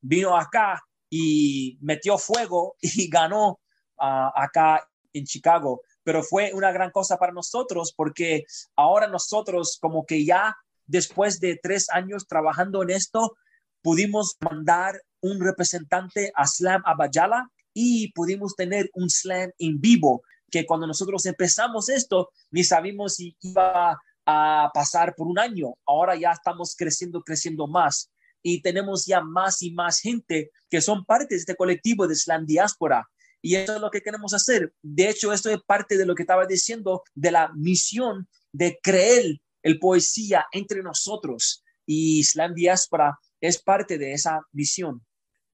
vino 0.00 0.36
acá 0.36 0.82
y 1.08 1.78
metió 1.80 2.18
fuego 2.18 2.74
y 2.80 3.08
ganó 3.08 3.60
uh, 3.98 4.30
acá 4.34 4.84
en 5.12 5.24
Chicago. 5.24 5.82
Pero 6.02 6.24
fue 6.24 6.52
una 6.52 6.72
gran 6.72 6.90
cosa 6.90 7.18
para 7.18 7.32
nosotros 7.32 7.94
porque 7.96 8.44
ahora 8.74 9.06
nosotros 9.06 9.78
como 9.80 10.04
que 10.04 10.24
ya 10.24 10.56
después 10.86 11.38
de 11.38 11.60
tres 11.62 11.88
años 11.90 12.26
trabajando 12.26 12.82
en 12.82 12.90
esto, 12.90 13.36
pudimos 13.80 14.36
mandar 14.40 15.00
un 15.20 15.40
representante 15.40 16.32
a 16.34 16.44
Slam 16.44 16.82
Abayala 16.84 17.48
y 17.72 18.10
pudimos 18.12 18.56
tener 18.56 18.90
un 18.94 19.08
slam 19.08 19.50
en 19.58 19.80
vivo 19.80 20.22
que 20.50 20.66
cuando 20.66 20.86
nosotros 20.88 21.24
empezamos 21.26 21.88
esto 21.88 22.30
ni 22.50 22.64
sabíamos 22.64 23.14
si 23.14 23.36
iba 23.40 23.96
a 24.26 24.70
pasar 24.74 25.14
por 25.14 25.28
un 25.28 25.38
año. 25.38 25.74
Ahora 25.86 26.16
ya 26.16 26.32
estamos 26.32 26.74
creciendo, 26.76 27.22
creciendo 27.22 27.66
más 27.68 28.11
y 28.42 28.62
tenemos 28.62 29.06
ya 29.06 29.20
más 29.20 29.62
y 29.62 29.72
más 29.72 30.00
gente 30.00 30.50
que 30.70 30.80
son 30.80 31.04
parte 31.04 31.34
de 31.34 31.40
este 31.40 31.56
colectivo 31.56 32.06
de 32.06 32.16
Slam 32.16 32.46
Diáspora. 32.46 33.08
Y 33.40 33.56
eso 33.56 33.74
es 33.76 33.80
lo 33.80 33.90
que 33.90 34.00
queremos 34.00 34.34
hacer. 34.34 34.72
De 34.82 35.08
hecho, 35.08 35.32
esto 35.32 35.50
es 35.50 35.60
parte 35.62 35.98
de 35.98 36.06
lo 36.06 36.14
que 36.14 36.22
estaba 36.22 36.46
diciendo 36.46 37.02
de 37.14 37.32
la 37.32 37.52
misión 37.54 38.28
de 38.52 38.78
creer 38.82 39.40
el 39.62 39.78
poesía 39.78 40.46
entre 40.52 40.82
nosotros. 40.82 41.64
Y 41.86 42.22
Slam 42.22 42.54
Diáspora 42.54 43.18
es 43.40 43.60
parte 43.60 43.98
de 43.98 44.12
esa 44.12 44.40
visión. 44.52 45.04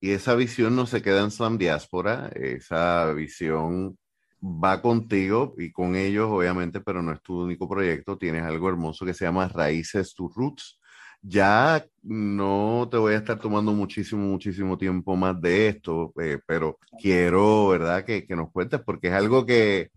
Y 0.00 0.10
esa 0.10 0.34
visión 0.34 0.76
no 0.76 0.86
se 0.86 1.02
queda 1.02 1.22
en 1.22 1.30
Slam 1.30 1.58
Diáspora, 1.58 2.30
esa 2.34 3.10
visión 3.12 3.98
va 4.40 4.80
contigo 4.80 5.54
y 5.58 5.72
con 5.72 5.96
ellos, 5.96 6.28
obviamente, 6.30 6.80
pero 6.80 7.02
no 7.02 7.12
es 7.12 7.22
tu 7.22 7.42
único 7.42 7.68
proyecto. 7.68 8.16
Tienes 8.16 8.44
algo 8.44 8.68
hermoso 8.68 9.04
que 9.04 9.14
se 9.14 9.24
llama 9.24 9.48
Raíces 9.48 10.14
to 10.14 10.30
Roots. 10.34 10.77
Ya 11.20 11.84
no 12.02 12.88
te 12.90 12.96
voy 12.96 13.14
a 13.14 13.18
estar 13.18 13.38
tomando 13.38 13.72
muchísimo, 13.72 14.22
muchísimo 14.22 14.78
tiempo 14.78 15.16
más 15.16 15.40
de 15.40 15.68
esto, 15.68 16.12
eh, 16.20 16.38
pero 16.46 16.78
quiero, 17.00 17.68
¿verdad?, 17.68 18.04
que, 18.04 18.26
que 18.26 18.36
nos 18.36 18.50
cuentes, 18.50 18.80
porque 18.80 19.08
es 19.08 19.14
algo 19.14 19.44
que 19.44 19.90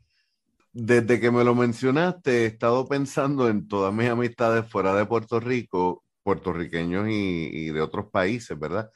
desde 0.74 1.20
que 1.20 1.32
me 1.32 1.44
lo 1.44 1.54
mencionaste 1.54 2.44
he 2.44 2.46
estado 2.46 2.88
pensando 2.88 3.50
en 3.50 3.68
todas 3.68 3.94
mis 3.94 4.10
amistades 4.10 4.70
fuera 4.70 4.96
de 4.96 5.06
Puerto 5.06 5.40
Rico, 5.40 6.04
puertorriqueños 6.24 7.08
y, 7.10 7.50
y 7.52 7.70
de 7.70 7.82
otros 7.82 8.10
países, 8.12 8.58
¿verdad? 8.58 8.90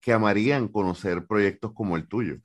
Que 0.00 0.12
amarían 0.12 0.68
conocer 0.68 1.26
proyectos 1.26 1.72
como 1.72 1.96
el 1.96 2.08
tuyo. 2.08 2.38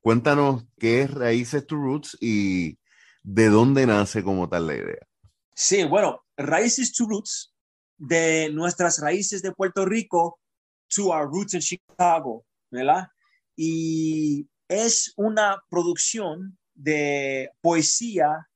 Cuéntanos 0.00 0.66
qué 0.78 1.02
es 1.02 1.14
Raíces 1.14 1.66
to 1.66 1.76
Roots 1.76 2.16
y 2.20 2.78
de 3.22 3.48
dónde 3.48 3.86
nace 3.86 4.24
como 4.24 4.48
tal 4.48 4.66
la 4.66 4.74
idea. 4.74 5.06
Sí, 5.54 5.84
bueno, 5.84 6.24
Raíces 6.36 6.92
to 6.92 7.06
Roots, 7.06 7.51
de 7.98 8.50
nuestras 8.52 9.00
raíces 9.00 9.42
de 9.42 9.52
Puerto 9.52 9.84
Rico 9.84 10.38
to 10.94 11.08
our 11.08 11.28
roots 11.28 11.54
in 11.54 11.60
Chicago, 11.60 12.44
¿verdad? 12.70 13.08
Y 13.56 14.48
es 14.68 15.12
una 15.16 15.62
producción 15.68 16.58
de 16.74 17.50
poesía, 17.60 18.48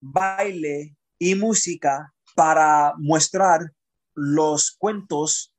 baile 0.00 0.96
y 1.18 1.34
música 1.34 2.14
para 2.34 2.94
mostrar 2.98 3.72
los 4.14 4.72
cuentos 4.72 5.52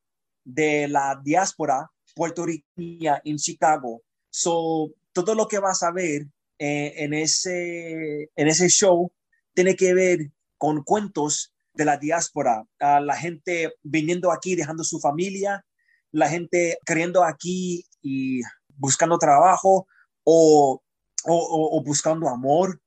de 0.44 0.88
la 0.88 1.20
diáspora 1.24 1.92
puertorriqueña 2.16 3.22
en 3.24 3.38
Chicago. 3.38 4.02
So, 4.30 4.92
todo 5.14 5.36
lo 5.36 5.48
que 5.48 5.60
vas 5.60 5.84
a 5.84 5.92
ver 5.92 6.28
eh, 6.58 6.94
en, 6.98 7.14
ese, 7.14 8.30
en 8.36 8.48
ese 8.48 8.70
show 8.70 9.12
tiene 9.54 9.76
que 9.76 9.94
ver 9.94 10.32
con 10.58 10.84
cuentos 10.84 11.54
de 11.80 11.86
la 11.86 11.98
diáspora, 11.98 12.66
a 12.80 13.00
la 13.00 13.16
gente 13.16 13.74
viniendo 13.84 14.34
aquí, 14.34 14.54
dejando 14.54 14.84
su 14.84 15.00
familia, 15.00 15.66
la 16.12 16.28
gente 16.28 16.78
creyendo 16.86 17.24
aquí 17.24 17.86
y 18.02 18.42
buscando 18.76 19.18
trabajo 19.18 19.88
o, 20.26 20.82
o, 21.24 21.84
buscando 21.86 22.28
amor, 22.28 22.82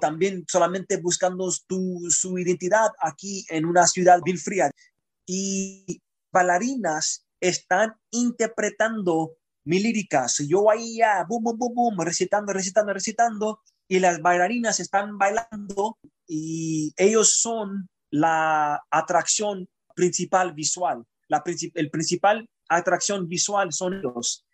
también 0.00 0.44
solamente 0.48 0.98
buscando 0.98 1.52
tu, 1.66 2.08
su 2.08 2.38
identidad 2.38 2.90
aquí 3.00 3.44
en 3.48 3.64
una 3.64 3.88
ciudad 3.88 4.20
bien 4.24 4.38
fría. 4.38 4.70
Y 5.26 6.00
bailarinas 6.30 7.26
están 7.40 7.94
interpretando 8.12 9.32
mi 9.64 9.80
lírica, 9.80 10.26
yo 10.46 10.70
ahí 10.70 10.98
ya, 10.98 11.24
boom, 11.24 11.42
boom, 11.42 11.58
boom, 11.58 11.74
boom, 11.74 12.00
recitando, 12.02 12.52
recitando, 12.52 12.92
recitando, 12.92 13.60
y 13.88 13.98
las 13.98 14.22
bailarinas 14.22 14.78
están 14.78 15.18
bailando 15.18 15.98
y 16.28 16.92
ellos 16.96 17.40
son 17.40 17.88
la 18.16 18.82
atracción 18.90 19.68
principal 19.94 20.54
visual. 20.54 21.04
La 21.28 21.42
el 21.74 21.90
principal 21.90 22.48
atracción 22.68 23.28
visual 23.28 23.72
son 23.72 23.94
ellos. 23.94 24.46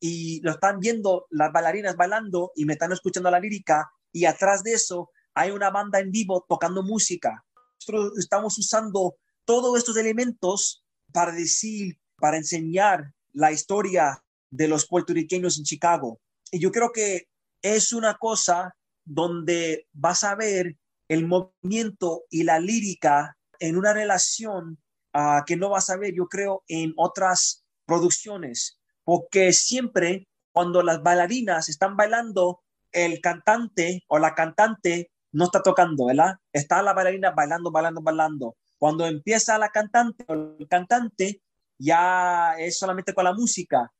Y 0.00 0.40
lo 0.42 0.52
están 0.52 0.78
viendo 0.78 1.26
las 1.30 1.50
bailarinas 1.52 1.96
bailando 1.96 2.52
y 2.54 2.64
me 2.64 2.74
están 2.74 2.92
escuchando 2.92 3.30
la 3.30 3.40
lírica 3.40 3.90
y 4.12 4.26
atrás 4.26 4.62
de 4.62 4.74
eso 4.74 5.10
hay 5.34 5.50
una 5.50 5.70
banda 5.70 5.98
en 6.00 6.10
vivo 6.10 6.44
tocando 6.48 6.82
música. 6.82 7.44
Nosotros 7.80 8.18
estamos 8.18 8.58
usando 8.58 9.16
todos 9.44 9.78
estos 9.78 9.96
elementos 9.96 10.84
para 11.12 11.32
decir, 11.32 11.98
para 12.16 12.36
enseñar 12.36 13.12
la 13.32 13.52
historia 13.52 14.22
de 14.50 14.68
los 14.68 14.86
puertorriqueños 14.86 15.58
en 15.58 15.64
Chicago. 15.64 16.20
Y 16.50 16.58
yo 16.60 16.70
creo 16.70 16.92
que 16.92 17.28
es 17.62 17.92
una 17.92 18.16
cosa 18.18 18.76
donde 19.04 19.86
vas 19.92 20.22
a 20.24 20.34
ver 20.34 20.76
el 21.08 21.26
movimiento 21.26 22.24
y 22.30 22.44
la 22.44 22.60
lírica 22.60 23.36
en 23.58 23.76
una 23.76 23.92
relación 23.92 24.78
uh, 25.14 25.44
que 25.46 25.56
no 25.56 25.70
vas 25.70 25.90
a 25.90 25.96
ver, 25.96 26.14
yo 26.14 26.26
creo, 26.26 26.62
en 26.68 26.92
otras 26.96 27.64
producciones, 27.86 28.78
porque 29.04 29.52
siempre 29.52 30.28
cuando 30.52 30.82
las 30.82 31.02
bailarinas 31.02 31.68
están 31.68 31.96
bailando, 31.96 32.62
el 32.92 33.20
cantante 33.20 34.04
o 34.08 34.18
la 34.18 34.34
cantante 34.34 35.10
no 35.32 35.44
está 35.44 35.62
tocando, 35.62 36.06
¿verdad? 36.06 36.36
Está 36.52 36.82
la 36.82 36.94
bailarina 36.94 37.30
bailando, 37.30 37.70
bailando, 37.70 38.00
bailando. 38.02 38.56
Cuando 38.78 39.06
empieza 39.06 39.58
la 39.58 39.68
cantante 39.68 40.24
o 40.28 40.32
el 40.32 40.68
cantante, 40.68 41.42
ya 41.78 42.54
es 42.58 42.78
solamente 42.78 43.14
con 43.14 43.24
la 43.24 43.34
música. 43.34 43.92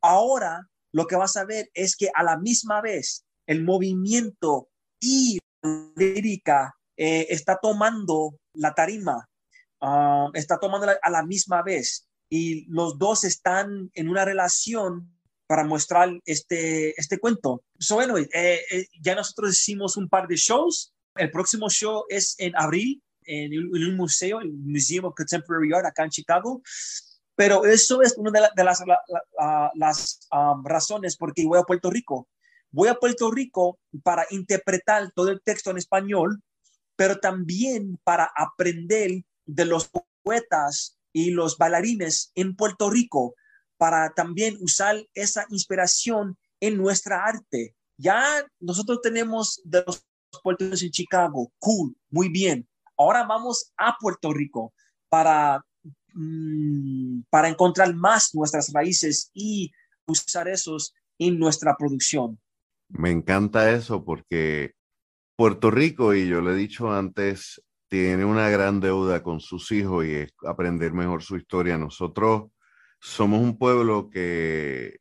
Ahora 0.00 0.68
lo 0.92 1.06
que 1.06 1.16
vas 1.16 1.36
a 1.36 1.44
ver 1.44 1.70
es 1.74 1.96
que 1.96 2.10
a 2.14 2.22
la 2.22 2.36
misma 2.36 2.80
vez 2.80 3.24
el 3.46 3.64
movimiento 3.64 4.68
y 5.00 5.38
lírica 5.96 6.74
eh, 6.96 7.26
está 7.30 7.58
tomando 7.60 8.38
la 8.54 8.74
tarima, 8.74 9.28
ah, 9.80 10.28
está 10.34 10.58
tomando 10.58 10.88
a 11.00 11.10
la 11.10 11.22
misma 11.22 11.62
vez 11.62 12.06
y 12.28 12.66
los 12.66 12.98
dos 12.98 13.24
están 13.24 13.90
en 13.94 14.08
una 14.08 14.24
relación 14.24 15.10
para 15.46 15.64
mostrar 15.64 16.10
este, 16.24 16.98
este 16.98 17.18
cuento. 17.18 17.62
So, 17.78 17.96
bueno, 17.96 18.16
eh, 18.16 18.28
eh, 18.32 18.86
ya 19.00 19.14
nosotros 19.14 19.52
hicimos 19.52 19.96
un 19.96 20.08
par 20.08 20.26
de 20.26 20.36
shows. 20.36 20.94
El 21.14 21.30
próximo 21.30 21.68
show 21.68 22.04
es 22.08 22.34
en 22.38 22.56
abril 22.56 23.02
en, 23.24 23.52
en 23.52 23.84
un 23.84 23.96
museo, 23.96 24.40
el 24.40 24.50
Museum 24.50 25.04
of 25.04 25.14
Contemporary 25.14 25.72
Art 25.74 25.86
acá 25.86 26.04
en 26.04 26.10
Chicago. 26.10 26.62
Pero 27.34 27.64
eso 27.64 28.02
es 28.02 28.14
una 28.16 28.30
de, 28.30 28.64
las, 28.64 28.82
las 29.74 30.28
um, 30.30 30.64
razones 30.64 31.16
por 31.16 31.32
qué 31.32 31.46
voy 31.46 31.58
a 31.58 31.64
Puerto 31.64 31.90
Rico. 31.90 32.28
Voy 32.72 32.88
a 32.88 32.94
Puerto 32.94 33.30
Rico 33.30 33.78
para 34.02 34.26
interpretar 34.30 35.12
todo 35.12 35.30
el 35.30 35.40
texto 35.42 35.70
en 35.70 35.78
español, 35.78 36.42
pero 36.96 37.18
también 37.20 37.98
para 38.02 38.30
aprender 38.34 39.24
de 39.46 39.64
los 39.64 39.90
poetas 40.22 40.98
y 41.12 41.30
los 41.30 41.58
bailarines 41.58 42.32
en 42.34 42.56
Puerto 42.56 42.90
Rico, 42.90 43.34
para 43.76 44.12
también 44.14 44.56
usar 44.60 45.04
esa 45.14 45.44
inspiración 45.50 46.38
en 46.60 46.76
nuestra 46.76 47.24
arte. 47.24 47.74
Ya 47.98 48.44
nosotros 48.60 49.00
tenemos 49.02 49.60
de 49.64 49.84
los 49.86 50.04
puertos 50.42 50.82
en 50.82 50.90
Chicago, 50.90 51.52
cool, 51.58 51.94
muy 52.10 52.28
bien. 52.28 52.66
Ahora 52.96 53.24
vamos 53.24 53.72
a 53.76 53.96
Puerto 54.00 54.32
Rico 54.32 54.72
para 55.08 55.62
Mm, 56.14 57.22
para 57.30 57.48
encontrar 57.48 57.94
más 57.94 58.34
nuestras 58.34 58.70
raíces 58.72 59.30
y 59.32 59.72
usar 60.06 60.48
esos 60.48 60.94
en 61.18 61.38
nuestra 61.38 61.74
producción. 61.76 62.38
Me 62.92 63.10
encanta 63.10 63.72
eso 63.72 64.04
porque 64.04 64.72
Puerto 65.36 65.70
Rico, 65.70 66.14
y 66.14 66.28
yo 66.28 66.40
lo 66.40 66.52
he 66.52 66.56
dicho 66.56 66.92
antes, 66.92 67.62
tiene 67.88 68.24
una 68.24 68.48
gran 68.50 68.80
deuda 68.80 69.22
con 69.22 69.40
sus 69.40 69.72
hijos 69.72 70.06
y 70.06 70.12
es 70.12 70.32
aprender 70.46 70.92
mejor 70.92 71.22
su 71.22 71.36
historia. 71.36 71.78
Nosotros 71.78 72.50
somos 73.00 73.40
un 73.40 73.58
pueblo 73.58 74.10
que, 74.10 74.98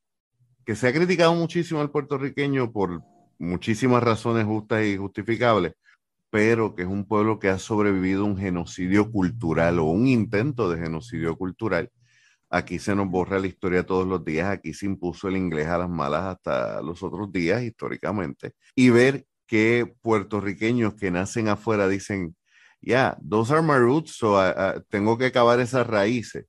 que 0.66 0.76
se 0.76 0.88
ha 0.88 0.94
criticado 0.94 1.36
muchísimo 1.36 1.82
al 1.82 1.92
puertorriqueño 1.92 2.72
por 2.72 3.02
muchísimas 3.40 4.04
razones 4.04 4.46
justas 4.46 4.86
y 4.86 4.98
justificables, 4.98 5.74
pero 6.30 6.76
que 6.76 6.84
es 6.84 6.88
un 6.88 7.06
pueblo 7.06 7.40
que 7.40 7.50
ha 7.50 7.60
sobrevivido 7.60 8.24
un 8.26 8.38
genocidio 8.38 9.12
cultural 9.12 9.80
o 9.80 9.86
un 9.86 10.08
intento 10.08 10.70
de 10.70 10.80
genocidio 10.80 11.36
cultural. 11.36 11.92
Aquí 12.54 12.80
se 12.80 12.94
nos 12.96 13.08
borra 13.08 13.40
la 13.40 13.48
historia 13.48 13.86
todos 13.86 14.06
los 14.06 14.26
días, 14.26 14.50
aquí 14.50 14.74
se 14.74 14.86
impuso 14.86 15.30
el 15.30 15.38
inglés 15.38 15.68
a 15.68 15.78
las 15.78 15.90
malas 15.90 16.24
hasta 16.36 16.82
los 16.82 17.02
otros 17.02 17.32
días 17.32 17.64
históricamente. 17.64 18.54
Y 18.76 18.90
ver 18.90 19.26
que 19.48 19.94
puertorriqueños 20.02 20.96
que 20.96 21.12
nacen 21.12 21.48
afuera 21.48 21.88
dicen, 21.88 22.36
ya, 22.82 23.18
those 23.28 23.54
are 23.54 23.62
my 23.62 23.78
roots, 23.78 24.20
tengo 24.90 25.18
que 25.18 25.28
acabar 25.28 25.60
esas 25.62 25.88
raíces. 25.88 26.46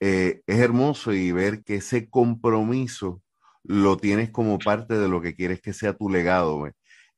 Eh, 0.00 0.42
es 0.46 0.58
hermoso 0.58 1.12
y 1.12 1.32
ver 1.32 1.64
que 1.64 1.76
ese 1.76 2.08
compromiso 2.08 3.22
lo 3.64 3.96
tienes 3.96 4.30
como 4.30 4.58
parte 4.58 4.94
de 4.98 5.08
lo 5.08 5.20
que 5.20 5.34
quieres 5.34 5.60
que 5.60 5.72
sea 5.72 5.96
tu 5.96 6.08
legado. 6.10 6.68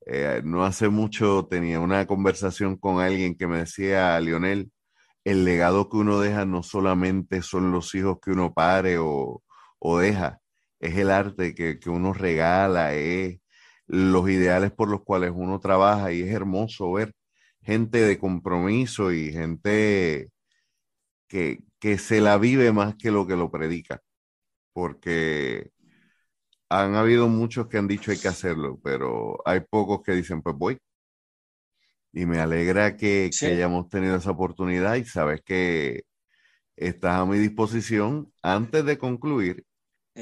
Eh, 0.07 0.41
no 0.45 0.65
hace 0.65 0.89
mucho 0.89 1.47
tenía 1.51 1.81
una 1.81 2.07
conversación 2.07 2.77
con 2.77 3.01
alguien 3.01 3.37
que 3.37 3.47
me 3.47 3.59
decía, 3.59 4.19
Lionel, 4.21 4.71
el 5.31 5.45
legado 5.45 5.89
que 5.91 5.97
uno 5.99 6.21
deja 6.21 6.45
no 6.47 6.63
solamente 6.63 7.43
son 7.43 7.73
los 7.73 7.95
hijos 7.95 8.19
que 8.23 8.31
uno 8.33 8.53
pare 8.55 8.99
o, 8.99 9.43
o 9.79 9.99
deja, 9.99 10.41
es 10.81 10.97
el 10.97 11.11
arte 11.11 11.55
que, 11.55 11.79
que 11.79 11.91
uno 11.91 12.13
regala, 12.13 12.95
es 12.95 13.41
los 13.87 14.29
ideales 14.31 14.73
por 14.73 14.89
los 14.91 15.03
cuales 15.05 15.33
uno 15.35 15.61
trabaja 15.61 16.13
y 16.13 16.23
es 16.23 16.33
hermoso 16.35 16.93
ver 16.93 17.13
gente 17.63 17.99
de 18.03 18.19
compromiso 18.19 19.13
y 19.13 19.33
gente 19.33 20.31
que, 21.29 21.61
que 21.81 21.99
se 21.99 22.21
la 22.21 22.39
vive 22.39 22.73
más 22.73 22.97
que 22.97 23.11
lo 23.11 23.27
que 23.27 23.37
lo 23.37 23.51
predica, 23.51 24.01
porque 24.73 25.71
han 26.71 26.95
habido 26.95 27.29
muchos 27.29 27.69
que 27.69 27.79
han 27.79 27.89
dicho 27.89 28.11
hay 28.11 28.19
que 28.19 28.29
hacerlo, 28.29 28.79
pero 28.83 29.39
hay 29.47 29.61
pocos 29.61 30.03
que 30.03 30.13
dicen 30.13 30.43
pues 30.43 30.57
voy. 30.57 30.79
Y 32.13 32.27
me 32.27 32.41
alegra 32.41 32.97
que, 32.97 33.31
que 33.39 33.47
hayamos 33.47 33.89
tenido 33.89 34.17
esa 34.17 34.31
oportunidad 34.31 34.97
y 34.97 35.05
sabes 35.05 35.43
que 35.45 36.05
estás 36.77 37.21
a 37.21 37.27
mi 37.27 37.39
disposición. 37.39 38.33
Antes 38.43 38.85
de 38.85 38.99
concluir, 38.99 39.65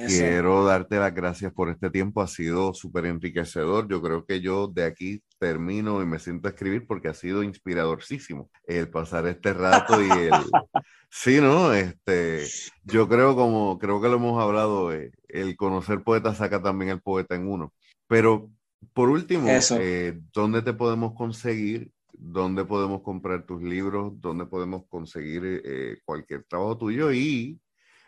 Quiero 0.04 0.62
darte 0.62 0.98
las 0.98 1.14
gracias 1.14 1.54
por 1.54 1.70
este 1.70 1.88
tiempo, 1.88 2.20
ha 2.20 2.26
sido 2.26 2.74
súper 2.74 3.06
enriquecedor. 3.06 3.88
Yo 3.88 4.02
creo 4.02 4.26
que 4.26 4.42
yo 4.42 4.66
de 4.66 4.84
aquí 4.84 5.22
termino 5.38 6.02
y 6.02 6.06
me 6.06 6.18
siento 6.18 6.48
a 6.48 6.50
escribir 6.50 6.86
porque 6.86 7.08
ha 7.08 7.14
sido 7.14 7.42
inspiradorcísimo 7.42 8.50
el 8.66 8.90
pasar 8.90 9.26
este 9.26 9.54
rato 9.54 10.02
y 10.02 10.10
el... 10.10 10.30
sí, 11.10 11.40
¿no? 11.40 11.72
Este, 11.72 12.44
yo 12.84 13.08
creo 13.08 13.34
como, 13.36 13.78
creo 13.78 14.02
que 14.02 14.08
lo 14.08 14.16
hemos 14.16 14.42
hablado, 14.42 14.92
eh, 14.92 15.12
el 15.28 15.56
conocer 15.56 16.02
poeta 16.02 16.34
saca 16.34 16.62
también 16.62 16.90
el 16.90 17.00
poeta 17.00 17.34
en 17.34 17.48
uno. 17.48 17.72
Pero 18.06 18.50
por 18.92 19.08
último, 19.08 19.48
eh, 19.48 20.18
¿dónde 20.32 20.62
te 20.62 20.72
podemos 20.72 21.14
conseguir? 21.14 21.90
¿Dónde 22.12 22.64
podemos 22.64 23.02
comprar 23.02 23.44
tus 23.44 23.62
libros? 23.62 24.12
¿Dónde 24.20 24.46
podemos 24.46 24.84
conseguir 24.88 25.42
eh, 25.64 25.98
cualquier 26.04 26.44
trabajo 26.44 26.78
tuyo? 26.78 27.12
Y 27.12 27.60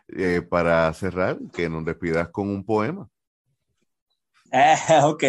eh, 0.08 0.42
para 0.42 0.92
cerrar, 0.94 1.38
que 1.52 1.68
nos 1.68 1.85
despidas 1.85 2.28
con 2.30 2.49
un 2.49 2.64
poema. 2.64 3.08
Eh, 4.50 4.76
ok. 5.04 5.25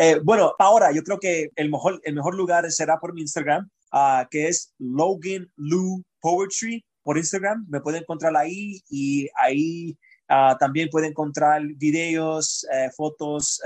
Eh, 0.00 0.20
bueno, 0.22 0.54
ahora 0.58 0.92
yo 0.92 1.02
creo 1.02 1.18
que 1.18 1.50
el 1.56 1.70
mejor, 1.70 2.00
el 2.04 2.14
mejor 2.14 2.36
lugar 2.36 2.70
será 2.70 2.98
por 3.00 3.14
mi 3.14 3.22
Instagram, 3.22 3.68
uh, 3.92 4.28
que 4.30 4.48
es 4.48 4.72
Logan 4.78 5.50
Lou 5.56 6.04
Poetry 6.20 6.84
por 7.02 7.18
Instagram. 7.18 7.66
Me 7.68 7.80
pueden 7.80 8.02
encontrar 8.02 8.36
ahí 8.36 8.80
y 8.88 9.28
ahí 9.42 9.98
uh, 10.30 10.56
también 10.58 10.88
pueden 10.88 11.10
encontrar 11.10 11.62
videos, 11.76 12.64
eh, 12.72 12.90
fotos. 12.96 13.60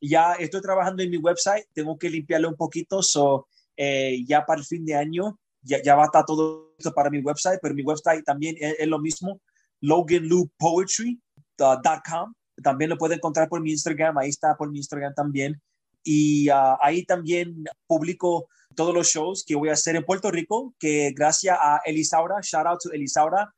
Ya 0.00 0.34
estoy 0.34 0.60
trabajando 0.60 1.02
en 1.02 1.10
mi 1.10 1.16
website, 1.16 1.66
tengo 1.72 1.98
que 1.98 2.10
limpiarlo 2.10 2.48
un 2.48 2.56
poquito, 2.56 3.02
so 3.02 3.48
ya 3.76 4.46
para 4.46 4.60
el 4.60 4.66
fin 4.66 4.84
de 4.84 4.94
año 4.94 5.38
ya, 5.62 5.82
ya 5.82 5.96
va 5.96 6.02
a 6.02 6.06
estar 6.06 6.24
todo 6.24 6.74
esto 6.78 6.94
para 6.94 7.10
mi 7.10 7.18
website, 7.18 7.58
pero 7.60 7.74
mi 7.74 7.82
website 7.82 8.24
también 8.24 8.56
es 8.58 8.86
lo 8.86 8.98
mismo, 8.98 9.40
loganloupoetry.com. 9.80 12.34
También 12.62 12.90
lo 12.90 12.96
pueden 12.96 13.18
encontrar 13.18 13.48
por 13.48 13.60
mi 13.60 13.72
Instagram, 13.72 14.16
ahí 14.18 14.28
está 14.30 14.56
por 14.56 14.70
mi 14.70 14.78
Instagram 14.78 15.12
también. 15.14 15.60
Y 16.02 16.48
uh, 16.50 16.76
ahí 16.80 17.04
también 17.04 17.64
publico 17.86 18.48
todos 18.74 18.94
los 18.94 19.08
shows 19.08 19.44
que 19.44 19.56
voy 19.56 19.68
a 19.70 19.72
hacer 19.72 19.96
en 19.96 20.04
Puerto 20.04 20.30
Rico, 20.30 20.74
que 20.78 21.12
gracias 21.14 21.58
a 21.60 21.80
Elisaura, 21.84 22.36
shout 22.42 22.66
out 22.66 22.80
to 22.80 22.92
Elisaura, 22.92 23.52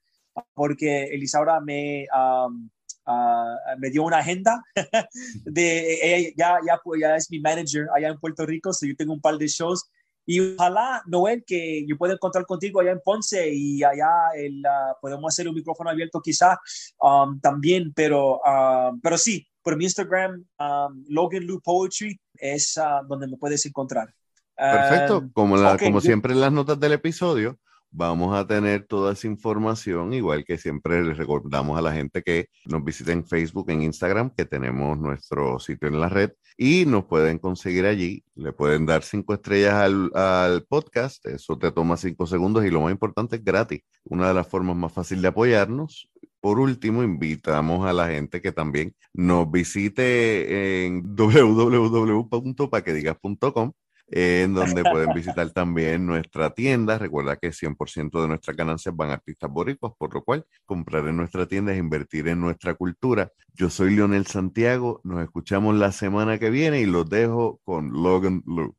porque 0.55 1.05
Elisaura 1.05 1.61
me, 1.61 2.07
um, 2.15 2.71
uh, 3.09 3.79
me 3.79 3.91
dio 3.91 4.05
una 4.05 4.19
agenda 4.19 4.63
de 5.45 5.99
ella 6.03 6.31
ya, 6.37 6.59
ya, 6.67 6.81
ya 7.01 7.17
es 7.17 7.31
mi 7.31 7.41
manager 7.41 7.89
allá 7.95 8.09
en 8.09 8.19
Puerto 8.21 8.47
Rico, 8.47 8.73
so 8.73 8.87
yo 8.87 8.95
tengo 8.95 9.13
un 9.13 9.21
par 9.21 9.37
de 9.39 9.49
shows 9.49 9.91
y 10.31 10.41
ojalá, 10.41 11.03
Noel, 11.07 11.43
que 11.47 11.87
yo 11.87 11.97
pueda 11.97 12.13
encontrar 12.13 12.45
contigo 12.45 12.81
allá 12.81 12.91
en 12.91 13.01
Ponce 13.03 13.51
y 13.51 13.83
allá 13.83 14.11
el, 14.37 14.59
uh, 14.59 14.95
podemos 15.01 15.33
hacer 15.33 15.49
un 15.49 15.55
micrófono 15.55 15.89
abierto 15.89 16.21
quizá 16.21 16.61
um, 17.01 17.41
también, 17.41 17.95
pero, 17.95 18.35
uh, 18.45 19.01
pero 19.03 19.17
sí, 19.17 19.49
por 19.63 19.79
mi 19.79 19.85
Instagram, 19.85 20.45
um, 20.61 21.05
Logan 21.09 21.47
Lou 21.47 21.63
Poetry, 21.63 22.21
es 22.35 22.77
uh, 22.77 23.07
donde 23.09 23.27
me 23.27 23.39
puedes 23.39 23.65
encontrar. 23.65 24.13
Perfecto, 24.55 25.31
como, 25.33 25.57
la, 25.57 25.79
como 25.79 26.03
siempre 26.03 26.35
en 26.35 26.43
las 26.43 26.53
notas 26.53 26.79
del 26.79 26.93
episodio, 26.93 27.59
vamos 27.91 28.37
a 28.37 28.47
tener 28.47 28.87
toda 28.87 29.13
esa 29.13 29.27
información, 29.27 30.13
igual 30.13 30.45
que 30.45 30.59
siempre 30.59 31.03
les 31.03 31.17
recordamos 31.17 31.79
a 31.79 31.83
la 31.83 31.93
gente 31.93 32.23
que 32.23 32.49
nos 32.67 32.85
visite 32.85 33.13
en 33.13 33.25
Facebook, 33.25 33.71
en 33.71 33.83
Instagram, 33.83 34.31
que 34.31 34.45
tenemos 34.45 34.99
nuestro 34.99 35.59
sitio 35.59 35.89
en 35.89 36.01
la 36.01 36.09
red 36.09 36.33
y 36.57 36.87
nos 36.87 37.05
pueden 37.05 37.39
conseguir 37.39 37.87
allí. 37.87 38.25
Le 38.35 38.53
pueden 38.53 38.87
dar 38.87 39.03
cinco 39.03 39.35
estrellas 39.35 39.75
al, 39.75 40.11
al 40.15 40.65
podcast, 40.65 41.25
eso 41.27 41.59
te 41.59 41.73
toma 41.73 41.97
cinco 41.97 42.27
segundos 42.27 42.65
y 42.65 42.71
lo 42.71 42.81
más 42.81 42.93
importante 42.93 43.37
es 43.37 43.45
gratis. 43.45 43.81
Una 44.05 44.29
de 44.29 44.35
las 44.35 44.49
formas 44.49 44.77
más 44.77 44.93
fáciles 44.93 45.23
de 45.23 45.29
apoyarnos. 45.29 46.09
Por 46.41 46.61
último, 46.61 47.03
invitamos 47.03 47.85
a 47.87 47.93
la 47.93 48.09
gente 48.09 48.41
que 48.41 48.53
también 48.53 48.95
nos 49.13 49.51
visite 49.51 50.87
en 50.87 51.03
www.paquedigas.com 51.17 53.73
en 54.11 54.55
donde 54.55 54.83
pueden 54.83 55.13
visitar 55.13 55.51
también 55.51 56.07
nuestra 56.07 56.51
tienda. 56.51 56.99
Recuerda 56.99 57.37
que 57.37 57.53
100% 57.53 58.23
de 58.23 58.29
nuestras 58.29 58.57
ganancias 58.57 58.95
van 58.97 59.11
a 59.11 59.15
artistas 59.15 59.51
boricuas, 59.51 59.93
por 59.99 60.15
lo 60.15 60.25
cual 60.25 60.47
comprar 60.65 61.07
en 61.09 61.17
nuestra 61.17 61.47
tienda 61.47 61.73
es 61.73 61.79
invertir 61.79 62.29
en 62.29 62.41
nuestra 62.41 62.75
cultura. 62.75 63.31
Yo 63.55 63.71
soy 63.71 63.95
Leonel 63.95 64.27
Santiago, 64.27 65.01
nos 65.05 65.23
escuchamos 65.23 65.75
la 65.75 65.93
semana 65.93 66.39
que 66.39 66.51
viene 66.51 66.81
y 66.81 66.87
los 66.87 67.09
dejo 67.09 67.61
con 67.65 67.93
Logan 67.93 68.43
Lou. 68.47 68.75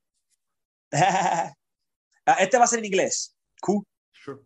Ah, 2.25 2.35
este 2.41 2.59
va 2.59 2.65
a 2.65 2.67
ser 2.67 2.77
en 2.77 2.85
inglés. 2.85 3.35
Cool. 3.59 3.83
Sure. 4.11 4.37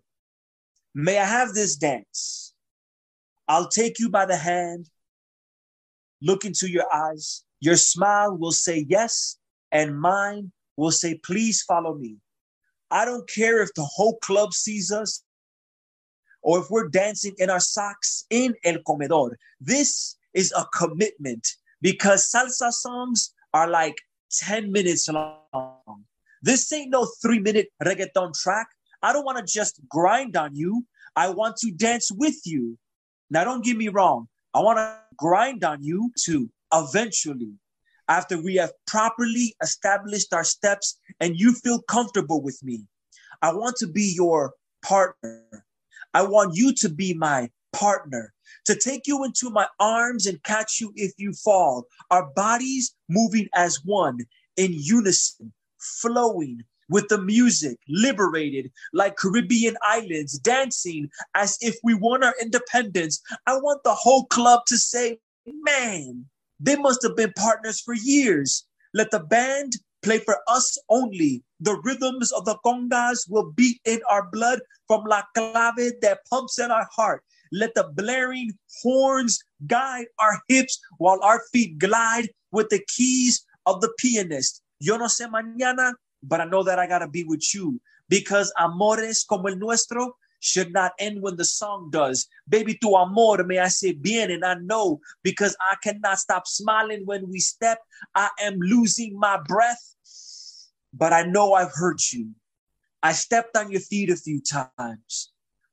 May 0.93 1.17
I 1.17 1.26
have 1.26 1.54
this 1.54 1.78
dance? 1.78 2.54
I'll 3.46 3.67
take 3.67 4.00
you 4.00 4.10
by 4.10 4.26
the 4.26 4.38
hand, 4.38 4.89
look 6.22 6.46
into 6.46 6.69
your 6.69 6.86
eyes. 6.93 7.43
Your 7.60 7.76
smile 7.76 8.38
will 8.38 8.54
say 8.54 8.86
yes, 8.88 9.38
and 9.69 10.00
mine 10.00 10.54
will 10.78 10.92
say, 10.92 11.20
Please 11.24 11.62
follow 11.64 11.96
me. 11.96 12.18
I 12.92 13.06
don't 13.06 13.28
care 13.28 13.62
if 13.62 13.74
the 13.74 13.86
whole 13.86 14.18
club 14.20 14.54
sees 14.54 14.92
us 14.92 15.24
or 16.42 16.60
if 16.60 16.70
we're 16.70 16.90
dancing 16.90 17.34
in 17.38 17.50
our 17.50 17.60
socks 17.60 18.26
in 18.30 18.54
El 18.64 18.78
Comedor. 18.88 19.32
This 19.60 20.16
is 20.34 20.54
a 20.56 20.66
commitment 20.76 21.48
because 21.82 22.30
salsa 22.30 22.72
songs 22.72 23.34
are 23.54 23.68
like 23.68 23.96
10 24.32 24.72
minutes 24.72 25.08
long. 25.10 26.06
This 26.42 26.72
ain't 26.74 26.92
no 26.92 27.08
three 27.22 27.40
minute 27.40 27.68
reggaeton 27.82 28.34
track. 28.34 28.68
I 29.02 29.14
don't 29.14 29.26
want 29.26 29.38
to 29.38 29.52
just 29.52 29.80
grind 29.90 30.36
on 30.36 30.56
you. 30.56 30.86
I 31.16 31.30
want 31.30 31.58
to 31.58 31.72
dance 31.72 32.12
with 32.12 32.36
you. 32.46 32.78
Now, 33.30 33.44
don't 33.44 33.64
get 33.64 33.78
me 33.78 33.90
wrong. 33.90 34.28
I 34.54 34.60
want 34.60 34.78
to 34.78 34.98
grind 35.18 35.64
on 35.64 35.84
you 35.84 36.12
to 36.26 36.50
eventually 36.74 37.54
after 38.10 38.42
we 38.42 38.56
have 38.56 38.72
properly 38.88 39.56
established 39.62 40.34
our 40.34 40.44
steps 40.44 41.00
and 41.20 41.39
you 41.39 41.54
feel 41.54 41.82
comfortable 41.84 42.42
with 42.42 42.60
me. 42.63 42.84
I 43.42 43.54
want 43.54 43.76
to 43.78 43.88
be 43.88 44.13
your 44.16 44.54
partner. 44.84 45.66
I 46.13 46.24
want 46.24 46.56
you 46.56 46.74
to 46.76 46.89
be 46.89 47.13
my 47.13 47.50
partner, 47.72 48.34
to 48.66 48.76
take 48.76 49.08
you 49.08 49.24
into 49.24 49.50
my 49.50 49.68
arms 49.80 50.28
and 50.28 50.42
catch 50.44 50.80
you 50.80 50.94
if 50.96 51.12
you 51.18 51.34
fall. 51.34 51.88
Our 52.12 52.30
bodies 52.36 52.96
moving 53.10 53.48
as 53.56 53.82
one 53.84 54.20
in 54.58 54.72
unison, 54.74 55.52
flowing 55.80 56.63
with 56.89 57.08
the 57.08 57.18
music, 57.18 57.78
liberated 57.88 58.72
like 58.94 59.18
Caribbean 59.18 59.76
islands, 59.82 60.38
dancing 60.38 61.10
as 61.36 61.58
if 61.62 61.76
we 61.84 61.96
won 61.96 62.24
our 62.24 62.36
independence. 62.42 63.22
I 63.48 63.56
want 63.58 63.84
the 63.84 63.96
whole 63.96 64.26
club 64.26 64.66
to 64.68 64.78
say, 64.78 65.18
man, 65.48 66.26
they 66.63 66.78
must 66.78 67.04
have 67.04 67.15
been 67.17 67.34
partners 67.36 67.82
for 67.82 67.93
years. 67.93 68.65
Let 68.93 69.12
the 69.12 69.19
band 69.19 69.73
play 70.02 70.19
for 70.19 70.38
us 70.47 70.78
only. 70.89 71.43
The 71.60 71.76
rhythms 71.84 72.32
of 72.32 72.45
the 72.45 72.58
congas 72.65 73.30
will 73.30 73.52
beat 73.52 73.82
in 73.86 73.99
our 74.10 74.30
blood 74.32 74.62
from 74.88 75.04
La 75.06 75.23
Clave 75.36 75.99
that 76.02 76.19
pumps 76.30 76.60
in 76.60 76.71
our 76.71 76.88
heart. 76.95 77.21
Let 77.52 77.76
the 77.76 77.91
blaring 77.93 78.52
horns 78.82 79.43
guide 79.67 80.08
our 80.19 80.41
hips 80.47 80.80
while 80.97 81.21
our 81.21 81.41
feet 81.52 81.78
glide 81.80 82.30
with 82.52 82.69
the 82.69 82.84
keys 82.88 83.45
of 83.65 83.82
the 83.82 83.91
pianist. 83.99 84.62
Yo 84.80 84.97
no 84.97 85.06
sé 85.06 85.30
mañana, 85.30 85.93
but 86.23 86.39
I 86.39 86.45
know 86.45 86.63
that 86.63 86.80
I 86.80 86.88
gotta 86.88 87.08
be 87.08 87.26
with 87.26 87.54
you 87.54 87.80
because 88.08 88.54
amores 88.58 89.26
como 89.26 89.49
el 89.49 89.58
nuestro 89.58 90.15
should 90.44 90.74
not 90.74 90.92
end 91.00 91.22
when 91.22 91.38
the 91.38 91.46
song 91.46 91.90
does. 91.90 92.28
Baby, 92.50 92.78
tu 92.82 92.96
amor 92.96 93.44
me 93.46 93.56
hace 93.56 93.94
bien, 94.02 94.30
and 94.30 94.44
I 94.44 94.56
know 94.56 95.00
because 95.24 95.56
I 95.62 95.76
cannot 95.82 96.20
stop 96.20 96.48
smiling 96.48 97.04
when 97.06 97.30
we 97.30 97.40
step. 97.40 97.80
I 98.14 98.30
am 98.42 98.60
losing 98.60 99.18
my 99.18 99.40
breath, 99.48 99.96
but 100.94 101.14
I 101.14 101.24
know 101.24 101.54
I've 101.54 101.72
hurt 101.74 102.12
you. 102.12 102.32
I 103.02 103.14
stepped 103.14 103.56
on 103.56 103.72
your 103.72 103.80
feet 103.80 104.10
a 104.10 104.18
few 104.18 104.42
times. 104.42 105.32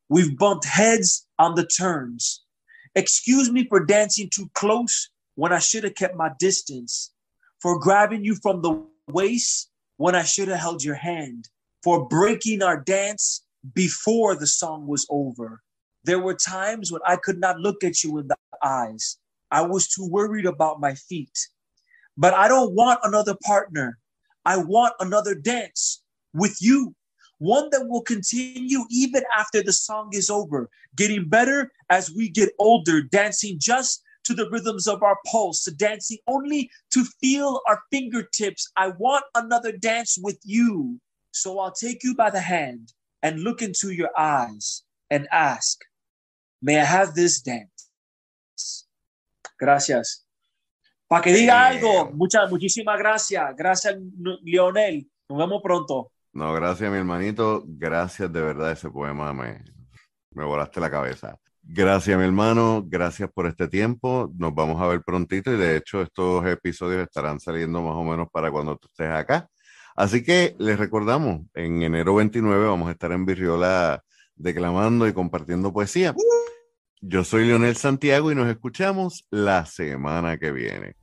We've 0.09 0.39
bumped 0.39 0.67
heads 0.67 1.27
on 1.37 1.57
the 1.57 1.67
turns. 1.67 2.45
Excuse 2.95 3.51
me 3.51 3.67
for 3.67 3.85
dancing 3.85 4.31
too 4.33 4.51
close 4.55 5.11
when 5.35 5.53
I 5.53 5.59
should 5.59 5.83
have 5.83 5.97
kept 5.97 6.15
my 6.15 6.31
distance, 6.39 7.13
for 7.61 7.81
grabbing 7.81 8.25
you 8.25 8.37
from 8.37 8.63
the 8.63 8.85
waist 9.09 9.69
when 9.97 10.15
I 10.15 10.23
should 10.23 10.47
have 10.47 10.61
held 10.61 10.85
your 10.85 10.95
hand, 10.95 11.49
for 11.83 12.07
breaking 12.07 12.63
our 12.63 12.81
dance 12.81 13.45
before 13.75 14.37
the 14.37 14.47
song 14.47 14.87
was 14.87 15.07
over. 15.11 15.61
There 16.05 16.19
were 16.19 16.35
times 16.35 16.91
when 16.91 17.03
I 17.07 17.17
could 17.17 17.39
not 17.39 17.59
look 17.59 17.85
at 17.85 18.03
you 18.03 18.19
in 18.19 18.29
the 18.29 18.37
eyes. 18.63 19.19
I 19.51 19.63
was 19.63 19.89
too 19.89 20.07
worried 20.07 20.47
about 20.47 20.81
my 20.81 20.95
feet. 20.95 21.37
But 22.17 22.35
I 22.35 22.49
don't 22.49 22.75
want 22.75 23.01
another 23.03 23.37
partner. 23.45 23.99
I 24.45 24.57
want 24.57 24.95
another 25.01 25.35
dance 25.35 26.03
with 26.33 26.57
you, 26.61 26.95
one 27.39 27.69
that 27.71 27.87
will 27.89 28.03
continue 28.03 28.85
even 28.91 29.23
after 29.37 29.63
the 29.63 29.73
song 29.73 30.11
is 30.13 30.31
over, 30.31 30.69
getting 30.97 31.29
better 31.29 31.71
as 31.91 32.13
we 32.17 32.29
get 32.29 32.51
older, 32.59 33.03
dancing 33.03 33.59
just 33.59 34.03
to 34.25 34.35
the 34.35 34.49
rhythms 34.51 34.87
of 34.87 35.03
our 35.03 35.17
pulse, 35.27 35.65
dancing 35.65 36.19
only 36.27 36.71
to 36.93 37.05
feel 37.21 37.61
our 37.69 37.81
fingertips. 37.91 38.71
I 38.77 38.89
want 38.99 39.25
another 39.35 39.73
dance 39.73 40.19
with 40.23 40.39
you. 40.45 41.01
So 41.33 41.59
I'll 41.59 41.73
take 41.73 42.03
you 42.03 42.15
by 42.15 42.31
the 42.31 42.41
hand 42.41 42.93
and 43.23 43.41
look 43.41 43.63
into 43.63 43.91
your 43.91 44.11
eyes 44.17 44.85
and 45.11 45.27
ask, 45.31 45.79
May 46.63 46.79
I 46.79 46.85
have 46.85 47.15
this 47.15 47.43
dance? 47.43 48.87
Gracias. 49.59 50.27
Para 51.09 51.23
que 51.23 51.33
diga 51.33 51.67
algo, 51.67 52.13
muchas, 52.13 52.51
muchísimas 52.51 52.99
gracias. 52.99 53.57
Gracias, 53.57 53.97
Lionel. 54.43 55.11
Nos 55.29 55.39
vemos 55.39 55.63
pronto. 55.63 56.13
No, 56.33 56.53
gracias, 56.53 56.91
mi 56.91 56.99
hermanito. 56.99 57.65
Gracias 57.67 58.31
de 58.31 58.43
verdad. 58.43 58.73
Ese 58.73 58.91
poema 58.91 59.33
me, 59.33 59.65
me 60.33 60.45
volaste 60.45 60.81
la 60.81 60.91
cabeza. 60.91 61.37
Gracias, 61.63 62.17
mi 62.17 62.25
hermano. 62.25 62.83
Gracias 62.87 63.31
por 63.33 63.47
este 63.47 63.67
tiempo. 63.67 64.31
Nos 64.37 64.55
vamos 64.55 64.81
a 64.81 64.87
ver 64.87 65.03
prontito 65.03 65.53
y 65.53 65.57
de 65.57 65.79
hecho 65.79 66.03
estos 66.03 66.47
episodios 66.47 67.03
estarán 67.03 67.41
saliendo 67.41 67.81
más 67.81 67.95
o 67.95 68.05
menos 68.05 68.29
para 68.31 68.51
cuando 68.51 68.77
tú 68.77 68.87
estés 68.87 69.11
acá. 69.11 69.49
Así 70.01 70.25
que 70.25 70.57
les 70.59 70.79
recordamos, 70.79 71.43
en 71.53 71.83
enero 71.83 72.15
29 72.15 72.67
vamos 72.67 72.89
a 72.89 72.93
estar 72.93 73.13
en 73.13 73.27
Virriola 73.27 74.03
declamando 74.35 75.07
y 75.07 75.13
compartiendo 75.13 75.75
poesía. 75.75 76.15
Yo 77.03 77.23
soy 77.23 77.47
Leonel 77.47 77.77
Santiago 77.77 78.33
y 78.33 78.35
nos 78.35 78.49
escuchamos 78.49 79.27
la 79.29 79.67
semana 79.67 80.39
que 80.39 80.53
viene. 80.53 80.97